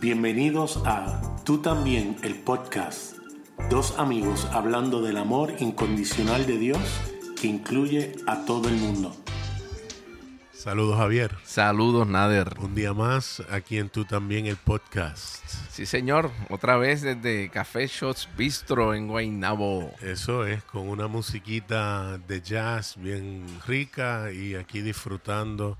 Bienvenidos 0.00 0.80
a 0.86 1.20
Tú 1.44 1.60
también, 1.60 2.16
el 2.22 2.36
podcast. 2.36 3.18
Dos 3.68 3.98
amigos 3.98 4.46
hablando 4.50 5.02
del 5.02 5.18
amor 5.18 5.52
incondicional 5.58 6.46
de 6.46 6.56
Dios 6.56 6.78
que 7.38 7.48
incluye 7.48 8.14
a 8.26 8.46
todo 8.46 8.70
el 8.70 8.76
mundo. 8.76 9.14
Saludos 10.54 10.96
Javier. 10.96 11.36
Saludos 11.44 12.08
Nader. 12.08 12.54
Un 12.60 12.74
día 12.74 12.94
más 12.94 13.42
aquí 13.50 13.76
en 13.76 13.90
Tú 13.90 14.06
también, 14.06 14.46
el 14.46 14.56
podcast. 14.56 15.44
Sí 15.68 15.84
señor, 15.84 16.30
otra 16.48 16.78
vez 16.78 17.02
desde 17.02 17.50
Café 17.50 17.86
Shots 17.86 18.26
Bistro 18.38 18.94
en 18.94 19.06
Guaynabo. 19.06 19.92
Eso 20.00 20.46
es, 20.46 20.64
con 20.64 20.88
una 20.88 21.08
musiquita 21.08 22.16
de 22.16 22.40
jazz 22.40 22.96
bien 22.96 23.44
rica 23.66 24.32
y 24.32 24.54
aquí 24.54 24.80
disfrutando 24.80 25.76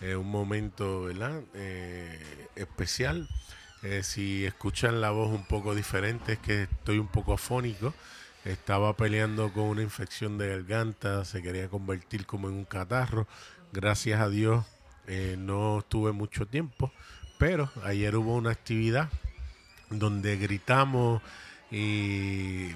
eh, 0.00 0.16
un 0.16 0.28
momento 0.28 1.02
¿verdad? 1.02 1.40
Eh, 1.54 2.48
especial. 2.56 3.28
Eh, 3.82 4.02
si 4.02 4.44
escuchan 4.44 5.00
la 5.00 5.10
voz 5.10 5.30
un 5.30 5.44
poco 5.44 5.74
diferente 5.74 6.34
es 6.34 6.38
que 6.38 6.62
estoy 6.64 6.98
un 6.98 7.08
poco 7.08 7.34
afónico. 7.34 7.94
Estaba 8.44 8.96
peleando 8.96 9.52
con 9.52 9.64
una 9.64 9.82
infección 9.82 10.38
de 10.38 10.48
garganta, 10.48 11.24
se 11.24 11.42
quería 11.42 11.68
convertir 11.68 12.26
como 12.26 12.48
en 12.48 12.54
un 12.54 12.64
catarro. 12.64 13.26
Gracias 13.72 14.20
a 14.20 14.28
Dios 14.28 14.64
no 15.38 15.84
tuve 15.88 16.12
mucho 16.12 16.46
tiempo, 16.46 16.92
pero 17.38 17.70
ayer 17.84 18.16
hubo 18.16 18.34
una 18.36 18.50
actividad 18.50 19.08
donde 19.90 20.36
gritamos 20.36 21.20
y 21.70 22.70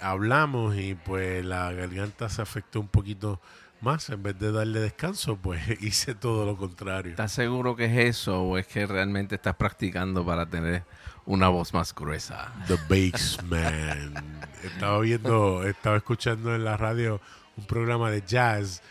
hablamos 0.00 0.76
y 0.76 0.94
pues 0.94 1.44
la 1.44 1.72
garganta 1.72 2.28
se 2.28 2.42
afectó 2.42 2.80
un 2.80 2.88
poquito 2.88 3.40
más, 3.80 4.08
en 4.10 4.22
vez 4.22 4.38
de 4.38 4.52
darle 4.52 4.80
descanso, 4.80 5.36
pues 5.36 5.62
hice 5.82 6.14
todo 6.14 6.44
lo 6.44 6.56
contrario. 6.56 7.10
¿Estás 7.10 7.32
seguro 7.32 7.76
que 7.76 7.86
es 7.86 8.16
eso 8.16 8.42
o 8.42 8.58
es 8.58 8.66
que 8.66 8.86
realmente 8.86 9.34
estás 9.34 9.56
practicando 9.56 10.24
para 10.24 10.46
tener 10.46 10.84
una 11.24 11.48
voz 11.48 11.74
más 11.74 11.94
gruesa? 11.94 12.52
The 12.66 12.76
Basement. 12.88 14.18
estaba 14.62 15.00
viendo, 15.00 15.64
estaba 15.64 15.96
escuchando 15.96 16.54
en 16.54 16.64
la 16.64 16.76
radio 16.76 17.20
un 17.56 17.66
programa 17.66 18.10
de 18.10 18.22
jazz 18.26 18.82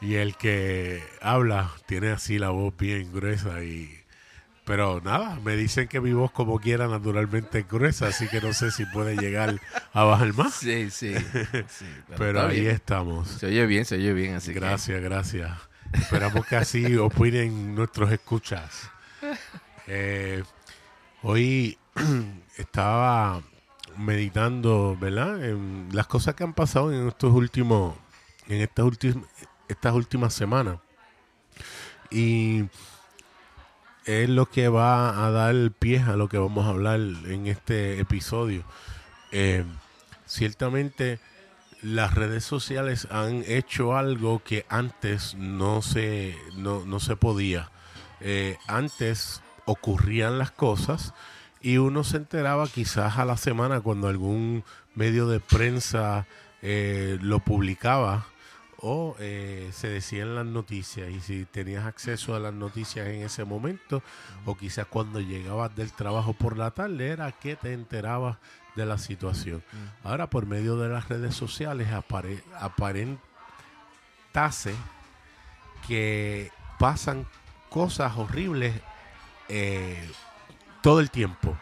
y 0.00 0.14
el 0.16 0.36
que 0.36 1.02
habla 1.20 1.70
tiene 1.86 2.10
así 2.10 2.38
la 2.38 2.50
voz 2.50 2.76
bien 2.76 3.12
gruesa 3.12 3.62
y 3.62 4.03
pero 4.64 5.00
nada, 5.02 5.38
me 5.44 5.56
dicen 5.56 5.88
que 5.88 6.00
mi 6.00 6.12
voz 6.12 6.30
como 6.30 6.58
quiera 6.58 6.88
naturalmente 6.88 7.60
es 7.60 7.68
gruesa, 7.68 8.06
así 8.06 8.28
que 8.28 8.40
no 8.40 8.54
sé 8.54 8.70
si 8.70 8.86
puede 8.86 9.14
llegar 9.16 9.60
a 9.92 10.04
bajar 10.04 10.32
más. 10.32 10.54
Sí, 10.54 10.90
sí. 10.90 11.14
pero, 12.16 12.46
ahí 12.46 12.66
estamos. 12.66 13.28
Se 13.28 13.46
oye 13.46 13.66
bien, 13.66 13.84
se 13.84 13.96
oye 13.96 14.12
bien, 14.14 14.34
así 14.34 14.54
Gracias, 14.54 15.02
gracias. 15.02 15.52
Esperamos 15.92 16.46
que 16.46 16.56
así 16.56 16.96
opinen 16.96 17.74
nuestros 17.74 18.10
escuchas. 18.10 18.90
Eh, 19.86 20.42
hoy 21.22 21.76
estaba 22.56 23.42
meditando, 23.98 24.96
¿verdad? 24.98 25.44
En 25.44 25.88
las 25.92 26.06
cosas 26.06 26.34
que 26.34 26.42
han 26.42 26.54
pasado 26.54 26.90
en 26.90 27.08
estos 27.08 27.34
últimos, 27.34 27.94
en 28.48 28.62
estas 28.62 28.86
últimas, 28.86 29.24
estas 29.68 29.92
últimas 29.92 30.32
semanas. 30.32 30.78
Y 32.10 32.64
es 34.06 34.28
lo 34.28 34.46
que 34.46 34.68
va 34.68 35.26
a 35.26 35.30
dar 35.30 35.70
pie 35.72 36.00
a 36.00 36.16
lo 36.16 36.28
que 36.28 36.38
vamos 36.38 36.66
a 36.66 36.70
hablar 36.70 37.00
en 37.00 37.46
este 37.46 38.00
episodio. 38.00 38.64
Eh, 39.32 39.64
ciertamente 40.26 41.18
las 41.82 42.14
redes 42.14 42.44
sociales 42.44 43.08
han 43.10 43.44
hecho 43.46 43.96
algo 43.96 44.42
que 44.42 44.64
antes 44.68 45.34
no 45.34 45.82
se, 45.82 46.36
no, 46.56 47.00
se 47.00 47.16
podía. 47.16 47.70
Eh, 48.20 48.56
antes 48.66 49.42
ocurrían 49.66 50.38
las 50.38 50.50
cosas 50.50 51.12
y 51.60 51.78
uno 51.78 52.04
se 52.04 52.18
enteraba 52.18 52.68
quizás 52.68 53.18
a 53.18 53.24
la 53.24 53.36
semana 53.36 53.80
cuando 53.80 54.08
algún 54.08 54.64
medio 54.94 55.28
de 55.28 55.40
prensa 55.40 56.26
eh, 56.62 57.18
lo 57.20 57.40
publicaba 57.40 58.26
o 58.86 59.16
eh, 59.18 59.70
se 59.72 59.88
decían 59.88 60.34
las 60.34 60.44
noticias 60.44 61.08
y 61.10 61.18
si 61.20 61.46
tenías 61.46 61.86
acceso 61.86 62.34
a 62.34 62.38
las 62.38 62.52
noticias 62.52 63.06
en 63.06 63.22
ese 63.22 63.46
momento 63.46 64.02
o 64.44 64.58
quizás 64.58 64.86
cuando 64.86 65.20
llegabas 65.20 65.74
del 65.74 65.90
trabajo 65.90 66.34
por 66.34 66.58
la 66.58 66.70
tarde 66.72 67.08
era 67.08 67.32
que 67.32 67.56
te 67.56 67.72
enterabas 67.72 68.36
de 68.76 68.84
la 68.84 68.98
situación. 68.98 69.64
Ahora 70.02 70.28
por 70.28 70.44
medio 70.44 70.76
de 70.76 70.90
las 70.90 71.08
redes 71.08 71.34
sociales 71.34 71.88
aparentase 72.60 73.14
que 75.88 76.50
pasan 76.78 77.26
cosas 77.70 78.14
horribles 78.18 78.74
eh, 79.48 80.06
todo 80.82 81.00
el 81.00 81.10
tiempo. 81.10 81.56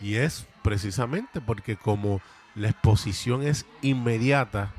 Y 0.00 0.16
es 0.16 0.48
precisamente 0.62 1.40
porque 1.40 1.76
como 1.76 2.20
la 2.56 2.70
exposición 2.70 3.44
es 3.44 3.66
inmediata, 3.82 4.72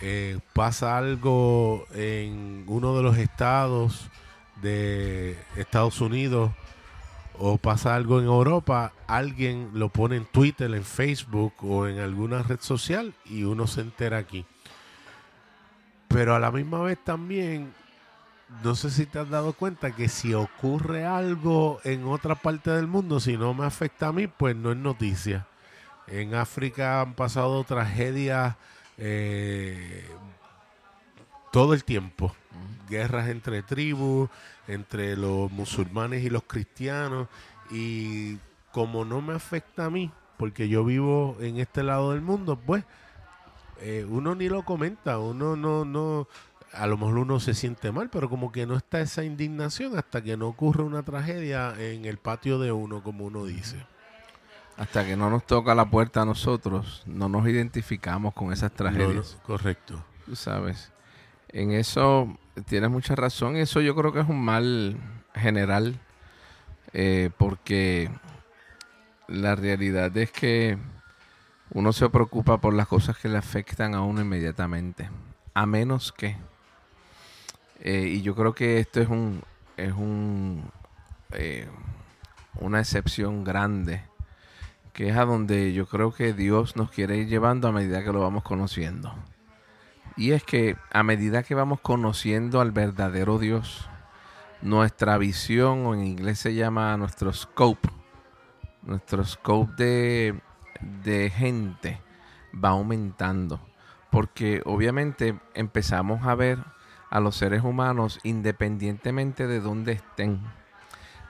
eh, 0.00 0.38
pasa 0.52 0.96
algo 0.96 1.86
en 1.94 2.64
uno 2.66 2.96
de 2.96 3.02
los 3.02 3.16
estados 3.18 4.08
de 4.62 5.38
Estados 5.56 6.00
Unidos 6.00 6.50
o 7.38 7.58
pasa 7.58 7.94
algo 7.94 8.18
en 8.18 8.26
Europa, 8.26 8.92
alguien 9.06 9.70
lo 9.74 9.88
pone 9.90 10.16
en 10.16 10.24
Twitter, 10.24 10.72
en 10.74 10.84
Facebook 10.84 11.52
o 11.62 11.86
en 11.86 11.98
alguna 11.98 12.42
red 12.42 12.60
social 12.60 13.14
y 13.24 13.44
uno 13.44 13.66
se 13.66 13.82
entera 13.82 14.18
aquí. 14.18 14.46
Pero 16.08 16.34
a 16.34 16.40
la 16.40 16.50
misma 16.50 16.80
vez 16.80 16.98
también, 17.04 17.74
no 18.62 18.74
sé 18.74 18.90
si 18.90 19.06
te 19.06 19.18
has 19.18 19.28
dado 19.28 19.52
cuenta 19.52 19.94
que 19.94 20.08
si 20.08 20.32
ocurre 20.34 21.04
algo 21.04 21.80
en 21.84 22.06
otra 22.06 22.36
parte 22.36 22.70
del 22.70 22.86
mundo, 22.86 23.20
si 23.20 23.36
no 23.36 23.52
me 23.54 23.66
afecta 23.66 24.08
a 24.08 24.12
mí, 24.12 24.26
pues 24.26 24.56
no 24.56 24.70
es 24.70 24.78
noticia. 24.78 25.46
En 26.06 26.34
África 26.34 27.00
han 27.00 27.14
pasado 27.14 27.64
tragedias 27.64 28.56
eh, 28.98 30.04
todo 31.52 31.74
el 31.74 31.84
tiempo. 31.84 32.34
Guerras 32.88 33.28
entre 33.28 33.62
tribus, 33.62 34.30
entre 34.68 35.16
los 35.16 35.50
musulmanes 35.50 36.24
y 36.24 36.30
los 36.30 36.44
cristianos. 36.44 37.28
Y 37.70 38.38
como 38.72 39.04
no 39.04 39.20
me 39.22 39.34
afecta 39.34 39.86
a 39.86 39.90
mí, 39.90 40.10
porque 40.36 40.68
yo 40.68 40.84
vivo 40.84 41.36
en 41.40 41.58
este 41.58 41.82
lado 41.82 42.12
del 42.12 42.20
mundo, 42.20 42.60
pues 42.64 42.84
eh, 43.80 44.06
uno 44.08 44.34
ni 44.34 44.48
lo 44.48 44.64
comenta, 44.64 45.18
uno 45.18 45.56
no, 45.56 45.84
no, 45.84 46.28
a 46.72 46.86
lo 46.86 46.96
mejor 46.96 47.18
uno 47.18 47.40
se 47.40 47.54
siente 47.54 47.92
mal, 47.92 48.10
pero 48.10 48.28
como 48.28 48.52
que 48.52 48.66
no 48.66 48.76
está 48.76 49.00
esa 49.00 49.24
indignación 49.24 49.98
hasta 49.98 50.22
que 50.22 50.36
no 50.36 50.48
ocurre 50.48 50.82
una 50.82 51.02
tragedia 51.02 51.74
en 51.78 52.04
el 52.04 52.18
patio 52.18 52.58
de 52.58 52.72
uno, 52.72 53.02
como 53.02 53.24
uno 53.24 53.44
dice. 53.44 53.84
Hasta 54.76 55.06
que 55.06 55.16
no 55.16 55.30
nos 55.30 55.46
toca 55.46 55.74
la 55.74 55.88
puerta 55.88 56.22
a 56.22 56.24
nosotros, 56.26 57.02
no 57.06 57.28
nos 57.28 57.48
identificamos 57.48 58.34
con 58.34 58.52
esas 58.52 58.72
tragedias. 58.72 59.38
correcto. 59.46 60.04
Tú 60.26 60.36
sabes. 60.36 60.92
En 61.48 61.72
eso 61.72 62.36
tienes 62.66 62.90
mucha 62.90 63.14
razón. 63.14 63.56
Eso 63.56 63.80
yo 63.80 63.94
creo 63.94 64.12
que 64.12 64.20
es 64.20 64.28
un 64.28 64.44
mal 64.44 64.98
general. 65.34 65.98
Eh, 66.92 67.30
porque 67.36 68.10
la 69.28 69.54
realidad 69.54 70.14
es 70.16 70.30
que 70.30 70.78
uno 71.70 71.92
se 71.92 72.08
preocupa 72.08 72.58
por 72.58 72.74
las 72.74 72.86
cosas 72.86 73.16
que 73.18 73.28
le 73.28 73.38
afectan 73.38 73.94
a 73.94 74.02
uno 74.02 74.20
inmediatamente. 74.20 75.08
A 75.54 75.64
menos 75.64 76.12
que. 76.12 76.36
Eh, 77.80 78.08
y 78.08 78.22
yo 78.22 78.34
creo 78.34 78.54
que 78.54 78.78
esto 78.78 79.00
es 79.00 79.08
un. 79.08 79.42
es 79.76 79.92
un. 79.92 80.70
Eh, 81.32 81.66
una 82.60 82.80
excepción 82.80 83.44
grande 83.44 84.02
que 84.96 85.10
es 85.10 85.16
a 85.18 85.26
donde 85.26 85.74
yo 85.74 85.84
creo 85.84 86.10
que 86.10 86.32
Dios 86.32 86.74
nos 86.74 86.90
quiere 86.90 87.18
ir 87.18 87.28
llevando 87.28 87.68
a 87.68 87.72
medida 87.72 88.02
que 88.02 88.14
lo 88.14 88.20
vamos 88.20 88.42
conociendo. 88.42 89.14
Y 90.16 90.32
es 90.32 90.42
que 90.42 90.78
a 90.90 91.02
medida 91.02 91.42
que 91.42 91.54
vamos 91.54 91.80
conociendo 91.82 92.62
al 92.62 92.72
verdadero 92.72 93.38
Dios, 93.38 93.90
nuestra 94.62 95.18
visión, 95.18 95.84
o 95.84 95.92
en 95.92 96.06
inglés 96.06 96.38
se 96.38 96.54
llama 96.54 96.96
nuestro 96.96 97.30
scope, 97.34 97.90
nuestro 98.84 99.22
scope 99.22 99.70
de, 99.76 100.40
de 101.02 101.28
gente 101.28 102.00
va 102.54 102.70
aumentando. 102.70 103.60
Porque 104.10 104.62
obviamente 104.64 105.38
empezamos 105.52 106.26
a 106.26 106.34
ver 106.34 106.58
a 107.10 107.20
los 107.20 107.36
seres 107.36 107.62
humanos 107.62 108.18
independientemente 108.22 109.46
de 109.46 109.60
dónde 109.60 109.92
estén, 109.92 110.40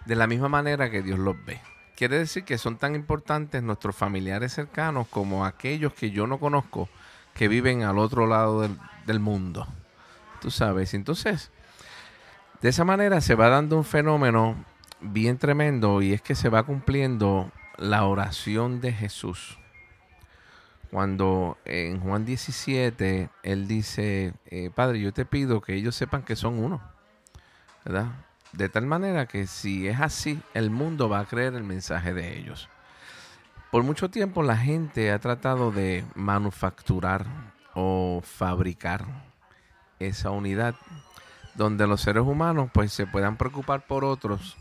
de 0.04 0.14
la 0.14 0.28
misma 0.28 0.48
manera 0.48 0.88
que 0.88 1.02
Dios 1.02 1.18
los 1.18 1.34
ve. 1.44 1.60
Quiere 1.96 2.18
decir 2.18 2.44
que 2.44 2.58
son 2.58 2.76
tan 2.76 2.94
importantes 2.94 3.62
nuestros 3.62 3.96
familiares 3.96 4.52
cercanos 4.52 5.08
como 5.08 5.46
aquellos 5.46 5.94
que 5.94 6.10
yo 6.10 6.26
no 6.26 6.38
conozco 6.38 6.90
que 7.32 7.48
viven 7.48 7.84
al 7.84 7.98
otro 7.98 8.26
lado 8.26 8.68
del, 9.06 9.18
mundo. 9.20 9.66
Tú 10.42 10.50
sabes, 10.50 10.92
entonces, 10.92 11.50
de 12.60 12.68
esa 12.68 12.84
manera 12.84 13.22
se 13.22 13.34
va 13.34 13.48
dando 13.48 13.78
un 13.78 13.84
fenómeno 13.84 14.62
bien 15.00 15.38
tremendo 15.38 16.02
y 16.02 16.12
es 16.12 16.20
que 16.20 16.34
se 16.34 16.50
va 16.50 16.64
cumpliendo 16.64 17.50
la 17.78 18.04
oración 18.04 18.82
de 18.82 18.92
Jesús. 18.92 19.58
Cuando 20.90 21.56
en 21.64 22.00
Juan 22.00 22.26
17 22.26 23.30
él 23.42 23.66
dice, 23.66 24.34
eh, 24.46 24.70
Padre, 24.74 25.00
yo 25.00 25.14
te 25.14 25.24
pido 25.24 25.62
que 25.62 25.72
ellos 25.72 25.96
sepan 25.96 26.24
que 26.24 26.36
son 26.36 26.58
uno, 26.62 26.82
¿verdad? 27.86 28.25
De 28.56 28.70
tal 28.70 28.86
manera 28.86 29.26
que 29.26 29.46
si 29.46 29.86
es 29.86 30.00
así, 30.00 30.40
el 30.54 30.70
mundo 30.70 31.10
va 31.10 31.20
a 31.20 31.26
creer 31.26 31.54
el 31.54 31.62
mensaje 31.62 32.14
de 32.14 32.38
ellos. 32.38 32.70
Por 33.70 33.82
mucho 33.82 34.08
tiempo 34.08 34.42
la 34.42 34.56
gente 34.56 35.12
ha 35.12 35.18
tratado 35.18 35.70
de 35.70 36.06
manufacturar 36.14 37.26
o 37.74 38.22
fabricar 38.24 39.04
esa 39.98 40.30
unidad 40.30 40.74
donde 41.54 41.86
los 41.86 42.00
seres 42.00 42.22
humanos 42.22 42.70
pues 42.72 42.92
se 42.92 43.06
puedan 43.06 43.36
preocupar 43.36 43.86
por 43.86 44.04
otros 44.04 44.56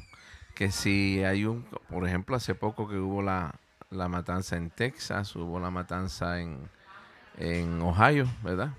que 0.54 0.72
si 0.72 1.24
hay 1.24 1.46
un 1.46 1.64
por 1.90 2.08
ejemplo 2.08 2.36
hace 2.36 2.56
poco 2.56 2.88
que 2.88 2.98
hubo 2.98 3.22
la, 3.22 3.56
la 3.90 4.08
matanza 4.08 4.56
en 4.56 4.70
Texas 4.70 5.36
hubo 5.36 5.60
la 5.60 5.72
matanza 5.72 6.40
en, 6.40 6.70
en 7.38 7.82
Ohio 7.82 8.28
verdad 8.44 8.72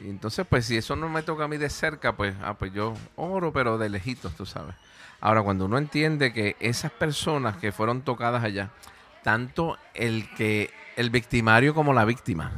y 0.00 0.08
entonces 0.08 0.46
pues 0.48 0.66
si 0.66 0.76
eso 0.76 0.96
no 0.96 1.08
me 1.08 1.22
toca 1.22 1.44
a 1.44 1.48
mí 1.48 1.56
de 1.56 1.70
cerca 1.70 2.16
pues 2.16 2.34
ah, 2.42 2.54
pues 2.54 2.72
yo 2.72 2.94
oro 3.16 3.52
pero 3.52 3.78
de 3.78 3.88
lejitos 3.88 4.34
tú 4.34 4.46
sabes 4.46 4.74
ahora 5.20 5.42
cuando 5.42 5.66
uno 5.66 5.78
entiende 5.78 6.32
que 6.32 6.56
esas 6.60 6.90
personas 6.92 7.56
que 7.56 7.72
fueron 7.72 8.02
tocadas 8.02 8.42
allá 8.42 8.70
tanto 9.22 9.76
el 9.94 10.32
que 10.34 10.70
el 10.96 11.10
victimario 11.10 11.74
como 11.74 11.92
la 11.92 12.04
víctima 12.04 12.52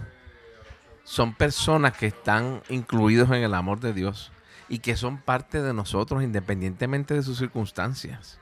son 1.04 1.34
personas 1.34 1.96
que 1.96 2.06
están 2.06 2.62
incluidos 2.68 3.28
en 3.30 3.42
el 3.42 3.54
amor 3.54 3.80
de 3.80 3.92
Dios 3.92 4.32
y 4.68 4.78
que 4.78 4.96
son 4.96 5.18
parte 5.18 5.60
de 5.60 5.74
nosotros 5.74 6.22
independientemente 6.22 7.14
de 7.14 7.22
sus 7.22 7.38
circunstancias. 7.38 8.38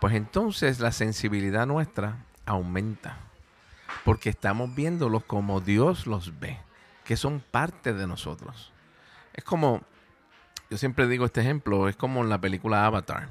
Pues 0.00 0.14
entonces 0.14 0.80
la 0.80 0.92
sensibilidad 0.92 1.66
nuestra 1.66 2.24
aumenta 2.46 3.16
porque 4.04 4.30
estamos 4.30 4.74
viéndolos 4.74 5.24
como 5.24 5.60
Dios 5.60 6.06
los 6.06 6.38
ve, 6.38 6.58
que 7.04 7.16
son 7.16 7.40
parte 7.40 7.92
de 7.92 8.06
nosotros. 8.06 8.72
Es 9.32 9.44
como, 9.44 9.82
yo 10.70 10.78
siempre 10.78 11.06
digo 11.06 11.26
este 11.26 11.40
ejemplo, 11.40 11.88
es 11.88 11.96
como 11.96 12.22
en 12.22 12.30
la 12.30 12.40
película 12.40 12.86
Avatar, 12.86 13.28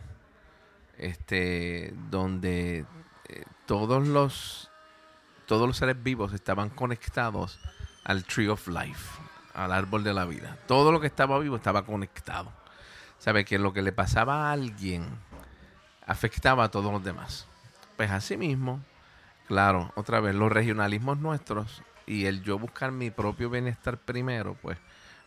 este, 0.97 1.93
donde 2.09 2.85
eh, 3.29 3.43
todos 3.65 4.07
los 4.07 4.69
todos 5.45 5.67
los 5.67 5.77
seres 5.77 6.01
vivos 6.01 6.33
estaban 6.33 6.69
conectados 6.69 7.59
al 8.05 8.23
Tree 8.23 8.47
of 8.47 8.67
Life, 8.67 9.19
al 9.53 9.73
árbol 9.73 10.03
de 10.03 10.13
la 10.13 10.25
vida. 10.25 10.57
Todo 10.67 10.91
lo 10.91 11.01
que 11.01 11.07
estaba 11.07 11.37
vivo 11.39 11.57
estaba 11.57 11.85
conectado. 11.85 12.51
Sabe 13.19 13.45
que 13.45 13.59
lo 13.59 13.73
que 13.73 13.81
le 13.81 13.91
pasaba 13.91 14.49
a 14.49 14.51
alguien 14.53 15.05
afectaba 16.07 16.65
a 16.65 16.71
todos 16.71 16.91
los 16.91 17.03
demás. 17.03 17.47
Pues 17.97 18.09
así 18.11 18.37
mismo, 18.37 18.81
claro, 19.47 19.91
otra 19.95 20.19
vez, 20.21 20.33
los 20.33 20.51
regionalismos 20.51 21.19
nuestros 21.19 21.83
y 22.05 22.25
el 22.25 22.44
yo 22.44 22.59
buscar 22.59 22.91
mi 22.91 23.11
propio 23.11 23.50
bienestar 23.50 23.97
primero, 23.97 24.55
pues 24.61 24.77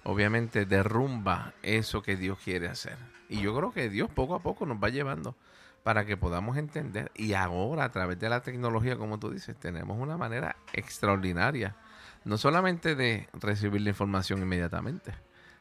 obviamente 0.05 0.67
derrumba 0.67 1.55
eso 1.62 2.02
que 2.02 2.17
Dios 2.17 2.38
quiere 2.43 2.69
hacer. 2.69 2.96
Y 3.28 3.40
yo 3.40 3.56
creo 3.56 3.73
que 3.73 3.88
Dios 3.88 4.11
poco 4.11 4.34
a 4.34 4.40
poco 4.40 4.67
nos 4.67 4.82
va 4.82 4.88
llevando 4.88 5.34
para 5.82 6.05
que 6.05 6.17
podamos 6.17 6.56
entender. 6.56 7.11
Y 7.14 7.34
ahora, 7.34 7.84
a 7.84 7.93
través 7.93 8.19
de 8.19 8.28
la 8.28 8.40
tecnología, 8.40 8.96
como 8.96 9.19
tú 9.19 9.31
dices, 9.31 9.56
tenemos 9.56 9.99
una 9.99 10.17
manera 10.17 10.56
extraordinaria 10.73 11.76
no 12.25 12.38
solamente 12.38 12.96
de 12.96 13.28
recibir 13.34 13.82
la 13.82 13.90
información 13.90 14.43
inmediatamente, 14.43 15.14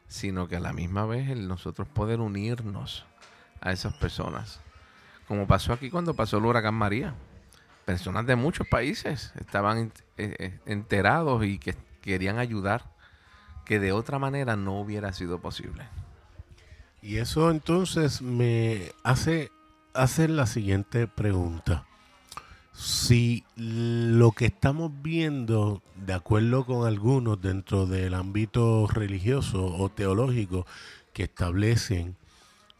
sino 0.08 0.48
que 0.48 0.56
a 0.56 0.60
la 0.60 0.72
misma 0.72 1.06
vez 1.06 1.30
el 1.30 1.46
nosotros 1.46 1.86
poder 1.86 2.18
unirnos 2.18 3.06
a 3.60 3.70
esas 3.70 3.94
personas. 3.94 4.60
Como 5.28 5.46
pasó 5.46 5.72
aquí 5.72 5.90
cuando 5.90 6.14
pasó 6.14 6.38
el 6.38 6.44
huracán 6.44 6.74
María. 6.74 7.14
Personas 7.84 8.26
de 8.26 8.34
muchos 8.34 8.66
países 8.66 9.32
estaban 9.38 9.92
eh, 10.16 10.34
eh, 10.38 10.60
enterados 10.66 11.44
y 11.44 11.58
que 11.58 11.74
querían 12.00 12.38
ayudar, 12.38 12.84
que 13.64 13.78
de 13.80 13.92
otra 13.92 14.18
manera 14.18 14.56
no 14.56 14.80
hubiera 14.80 15.12
sido 15.12 15.40
posible. 15.40 15.84
Y 17.02 17.16
eso 17.16 17.50
entonces 17.50 18.22
me 18.22 18.92
hace 19.04 19.50
la 20.28 20.46
siguiente 20.46 21.06
pregunta 21.06 21.86
si 22.76 23.42
lo 23.56 24.32
que 24.32 24.46
estamos 24.46 24.90
viendo, 25.00 25.82
de 25.94 26.12
acuerdo 26.12 26.66
con 26.66 26.86
algunos 26.86 27.40
dentro 27.40 27.86
del 27.86 28.12
ámbito 28.12 28.86
religioso 28.86 29.64
o 29.64 29.88
teológico, 29.88 30.66
que 31.14 31.24
establecen 31.24 32.16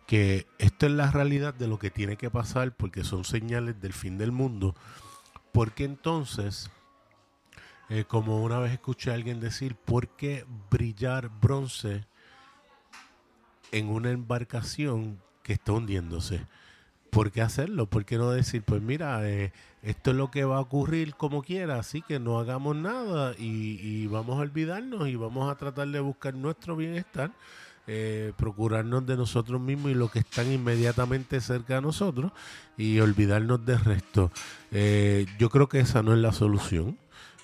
que 0.06 0.46
esto 0.58 0.86
es 0.86 0.92
la 0.92 1.10
realidad 1.10 1.54
de 1.54 1.66
lo 1.66 1.78
que 1.78 1.90
tiene 1.90 2.16
que 2.16 2.30
pasar 2.30 2.72
porque 2.72 3.04
son 3.04 3.24
señales 3.24 3.80
del 3.80 3.94
fin 3.94 4.18
del 4.18 4.32
mundo, 4.32 4.74
porque 5.50 5.84
entonces, 5.84 6.70
eh, 7.88 8.04
como 8.06 8.42
una 8.42 8.58
vez 8.58 8.72
escuché 8.72 9.10
a 9.10 9.14
alguien 9.14 9.40
decir, 9.40 9.76
¿por 9.76 10.08
qué 10.08 10.44
brillar 10.70 11.30
bronce 11.40 12.04
en 13.72 13.88
una 13.88 14.10
embarcación 14.10 15.20
que 15.42 15.54
está 15.54 15.72
hundiéndose? 15.72 16.46
¿por 17.16 17.30
qué 17.30 17.40
hacerlo? 17.40 17.86
¿Por 17.86 18.04
qué 18.04 18.18
no 18.18 18.30
decir, 18.30 18.62
pues 18.62 18.82
mira, 18.82 19.26
eh, 19.26 19.50
esto 19.82 20.10
es 20.10 20.16
lo 20.18 20.30
que 20.30 20.44
va 20.44 20.58
a 20.58 20.60
ocurrir 20.60 21.14
como 21.14 21.42
quiera, 21.42 21.78
así 21.78 22.02
que 22.02 22.20
no 22.20 22.38
hagamos 22.38 22.76
nada 22.76 23.34
y, 23.38 24.06
vamos 24.08 24.36
a 24.36 24.42
olvidarnos 24.42 25.08
y 25.08 25.16
vamos 25.16 25.50
a 25.50 25.56
tratar 25.56 25.88
de 25.88 26.00
buscar 26.00 26.34
nuestro 26.34 26.76
bienestar, 26.76 27.32
eh, 27.86 28.34
procurarnos 28.36 29.06
de 29.06 29.16
nosotros 29.16 29.58
mismos 29.58 29.92
y 29.92 29.94
lo 29.94 30.10
que 30.10 30.18
están 30.18 30.52
inmediatamente 30.52 31.40
cerca 31.40 31.76
de 31.76 31.80
nosotros 31.80 32.32
y 32.76 33.00
olvidarnos 33.00 33.64
del 33.64 33.80
resto? 33.80 34.30
Yo 35.38 35.48
creo 35.48 35.70
que 35.70 35.80
esa 35.80 36.02
no 36.02 36.12
es 36.12 36.18
la 36.18 36.32
solución. 36.32 36.98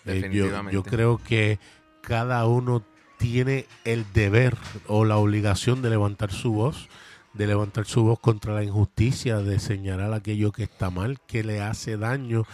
Yo, 0.04 0.70
yo 0.70 0.82
creo 0.82 1.18
que 1.18 1.58
cada 2.02 2.46
uno 2.46 2.82
tiene 3.18 3.66
el 3.84 4.04
deber 4.12 4.56
o 4.88 5.04
la 5.04 5.16
obligación 5.16 5.80
de 5.82 5.90
levantar 5.90 6.32
su 6.32 6.52
voz 6.52 6.88
de 7.34 7.46
levantar 7.46 7.86
su 7.86 8.02
voz 8.04 8.18
contra 8.18 8.54
la 8.54 8.64
injusticia, 8.64 9.38
de 9.38 9.58
señalar 9.58 10.12
aquello 10.12 10.52
que 10.52 10.64
está 10.64 10.90
mal, 10.90 11.18
que 11.26 11.42
le 11.42 11.60
hace 11.60 11.96
daño 11.96 12.44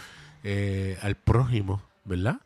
eh, 0.43 0.97
al 1.01 1.15
prójimo, 1.15 1.81
¿verdad? 2.05 2.39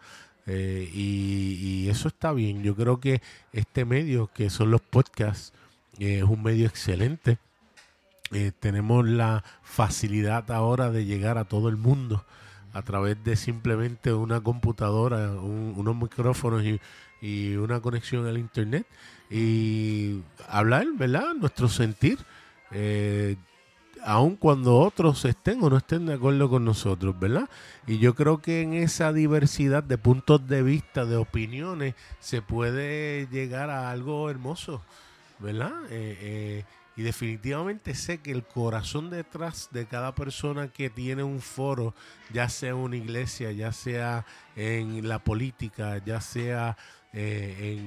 Eh, 0.46 0.90
y, 0.94 1.88
eso 1.90 2.08
está 2.08 2.34
bien. 2.34 2.64
Yo 2.64 2.76
creo 2.76 3.00
que 3.00 3.22
este 3.52 3.86
medio, 3.86 4.28
que 4.34 4.50
son 4.50 4.72
los 4.72 4.82
podcasts, 4.82 5.54
eh, 6.00 6.18
es 6.18 6.24
un 6.24 6.42
medio 6.42 6.68
excelente. 6.68 7.38
tenemos 8.60 9.08
la 9.08 9.44
facilidad 9.62 10.50
ahora 10.50 10.90
de 10.90 11.06
llegar 11.06 11.38
a 11.38 11.44
todo 11.44 11.70
el 11.70 11.78
mundo 11.78 12.26
a 12.74 12.82
través 12.82 13.24
de 13.24 13.36
simplemente 13.36 14.14
una 14.14 14.42
computadora, 14.42 15.32
unos 15.32 15.96
micrófonos 15.96 16.64
y, 16.64 16.80
una 17.56 17.80
conexión 17.80 18.28
al 18.28 18.38
internet 18.38 18.86
y 19.30 20.20
hablar, 20.50 20.86
¿verdad? 20.98 21.34
Nuestro 21.36 21.70
sentir, 21.70 22.20
eh, 22.72 23.38
aun 24.04 24.36
cuando 24.36 24.78
otros 24.78 25.24
estén 25.24 25.64
o 25.64 25.70
no 25.70 25.78
estén 25.78 26.06
de 26.06 26.16
acuerdo 26.16 26.50
con 26.50 26.66
nosotros, 26.66 27.18
¿verdad? 27.18 27.50
Y 27.88 28.00
yo 28.00 28.14
creo 28.14 28.42
que 28.42 28.62
en 28.62 28.74
esa 28.74 29.14
diversidad 29.14 29.84
de 29.84 29.98
puntos 29.98 30.46
de 30.50 30.64
vista, 30.64 31.06
de 31.06 31.16
opiniones, 31.16 31.96
se 32.20 32.42
puede 32.42 33.28
llegar 33.32 33.70
a 33.70 33.90
algo 33.92 34.30
hermoso, 34.30 34.82
¿verdad? 35.40 35.72
Eh, 35.90 36.18
eh, 36.20 36.66
y 36.96 37.02
definitivamente 37.02 37.96
sé 37.96 38.20
que 38.20 38.32
el 38.32 38.44
corazón 38.44 39.10
detrás 39.10 39.70
de 39.72 39.86
cada 39.86 40.14
persona 40.14 40.68
que 40.68 40.90
tiene 40.90 41.24
un 41.24 41.42
foro, 41.42 41.96
ya 42.32 42.50
sea 42.50 42.76
una 42.76 42.96
iglesia, 42.96 43.52
ya 43.52 43.72
sea 43.72 44.26
en 44.56 45.08
la 45.08 45.20
política, 45.20 46.04
ya 46.06 46.22
sea 46.22 46.78
eh, 47.12 47.80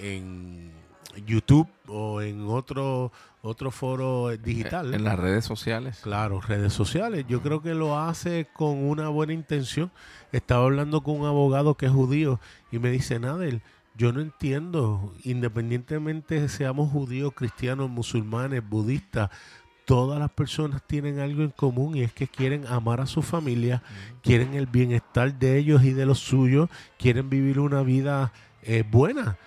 en, 0.00 0.86
YouTube 1.24 1.68
o 1.86 2.20
en 2.20 2.46
otro 2.46 3.10
otro 3.40 3.70
foro 3.70 4.36
digital. 4.36 4.92
En 4.92 5.04
las 5.04 5.18
redes 5.18 5.46
sociales. 5.46 6.00
Claro, 6.02 6.42
redes 6.42 6.74
sociales. 6.74 7.24
Yo 7.26 7.40
creo 7.40 7.62
que 7.62 7.74
lo 7.74 7.98
hace 7.98 8.48
con 8.52 8.84
una 8.84 9.08
buena 9.08 9.32
intención. 9.32 9.90
Estaba 10.32 10.64
hablando 10.64 11.02
con 11.02 11.20
un 11.20 11.26
abogado 11.26 11.74
que 11.74 11.86
es 11.86 11.92
judío 11.92 12.38
y 12.70 12.78
me 12.78 12.90
dice, 12.90 13.18
Nadel, 13.18 13.62
yo 13.96 14.12
no 14.12 14.20
entiendo, 14.20 15.14
independientemente 15.24 16.48
seamos 16.48 16.90
judíos, 16.90 17.32
cristianos, 17.34 17.88
musulmanes, 17.88 18.66
budistas, 18.68 19.30
todas 19.86 20.18
las 20.18 20.30
personas 20.30 20.82
tienen 20.86 21.20
algo 21.20 21.42
en 21.42 21.50
común 21.50 21.96
y 21.96 22.02
es 22.02 22.12
que 22.12 22.26
quieren 22.26 22.66
amar 22.66 23.00
a 23.00 23.06
su 23.06 23.22
familia, 23.22 23.82
quieren 24.22 24.54
el 24.54 24.66
bienestar 24.66 25.38
de 25.38 25.58
ellos 25.58 25.84
y 25.84 25.92
de 25.92 26.04
los 26.06 26.18
suyos, 26.18 26.68
quieren 26.98 27.30
vivir 27.30 27.60
una 27.60 27.82
vida 27.82 28.32
es 28.66 28.88
buena. 28.90 29.38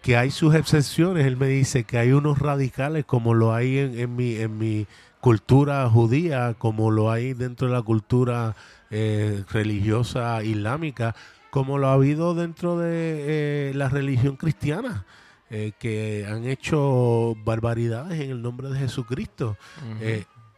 Que 0.00 0.16
hay 0.16 0.30
sus 0.30 0.54
excepciones. 0.54 1.26
Él 1.26 1.36
me 1.36 1.48
dice 1.48 1.84
que 1.84 1.98
hay 1.98 2.12
unos 2.12 2.38
radicales 2.38 3.04
como 3.04 3.34
lo 3.34 3.52
hay 3.52 3.78
en, 3.78 4.16
mi, 4.16 4.36
en 4.36 4.56
mi 4.56 4.86
cultura 5.20 5.88
judía, 5.90 6.54
como 6.56 6.90
lo 6.90 7.10
hay 7.10 7.34
dentro 7.34 7.66
de 7.66 7.74
la 7.74 7.82
cultura 7.82 8.56
eh, 8.90 9.44
religiosa 9.50 10.42
islámica, 10.42 11.14
como 11.50 11.78
lo 11.78 11.88
ha 11.88 11.94
habido 11.94 12.34
dentro 12.34 12.78
de 12.78 13.70
eh, 13.70 13.74
la 13.74 13.88
religión 13.88 14.36
cristiana. 14.36 15.04
Eh, 15.52 15.72
que 15.80 16.28
han 16.30 16.44
hecho 16.44 17.34
barbaridades 17.44 18.20
en 18.20 18.30
el 18.30 18.40
nombre 18.40 18.68
de 18.68 18.78
Jesucristo. 18.78 19.56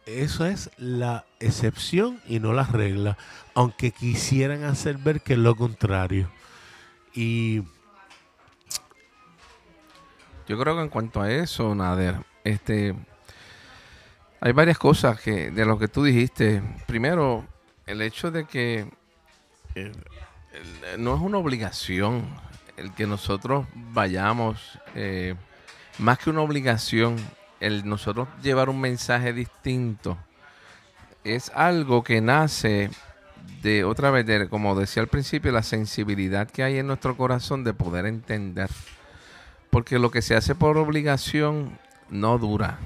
eso 0.05 0.45
es 0.45 0.69
la 0.77 1.25
excepción 1.39 2.19
y 2.27 2.39
no 2.39 2.53
la 2.53 2.65
regla, 2.65 3.17
aunque 3.55 3.89
quisieran 3.89 4.63
hacer 4.63 4.99
ver 4.99 5.21
que 5.21 5.33
es 5.33 5.39
lo 5.39 5.55
contrario. 5.55 6.29
Y 7.15 7.63
yo 10.47 10.59
creo 10.59 10.75
que 10.75 10.81
en 10.81 10.89
cuanto 10.89 11.21
a 11.21 11.31
eso, 11.31 11.73
Nader, 11.73 12.17
este, 12.43 12.95
Hay 14.41 14.51
varias 14.51 14.77
cosas 14.77 15.21
que 15.21 15.51
de 15.51 15.65
lo 15.65 15.79
que 15.79 15.87
tú 15.87 16.03
dijiste. 16.03 16.61
Primero, 16.85 17.45
el 17.85 18.01
hecho 18.01 18.29
de 18.29 18.45
que 18.45 18.91
eh, 19.75 19.91
no 20.97 21.15
es 21.15 21.21
una 21.21 21.37
obligación 21.37 22.25
el 22.77 22.93
que 22.93 23.05
nosotros 23.07 23.65
vayamos, 23.73 24.79
eh, 24.95 25.35
más 25.99 26.17
que 26.19 26.29
una 26.29 26.41
obligación, 26.41 27.17
el 27.59 27.87
nosotros 27.87 28.27
llevar 28.41 28.69
un 28.69 28.81
mensaje 28.81 29.33
distinto, 29.33 30.17
es 31.23 31.51
algo 31.55 32.03
que 32.03 32.19
nace 32.19 32.89
de 33.61 33.83
otra 33.83 34.11
vez, 34.11 34.25
de, 34.25 34.49
como 34.49 34.75
decía 34.75 35.01
al 35.01 35.07
principio, 35.07 35.51
la 35.51 35.63
sensibilidad 35.63 36.49
que 36.49 36.63
hay 36.63 36.79
en 36.79 36.87
nuestro 36.87 37.15
corazón 37.15 37.63
de 37.63 37.73
poder 37.73 38.05
entender. 38.05 38.69
Porque 39.69 39.99
lo 39.99 40.11
que 40.11 40.21
se 40.21 40.35
hace 40.35 40.55
por 40.55 40.77
obligación 40.77 41.79
no 42.09 42.37
dura 42.37 42.79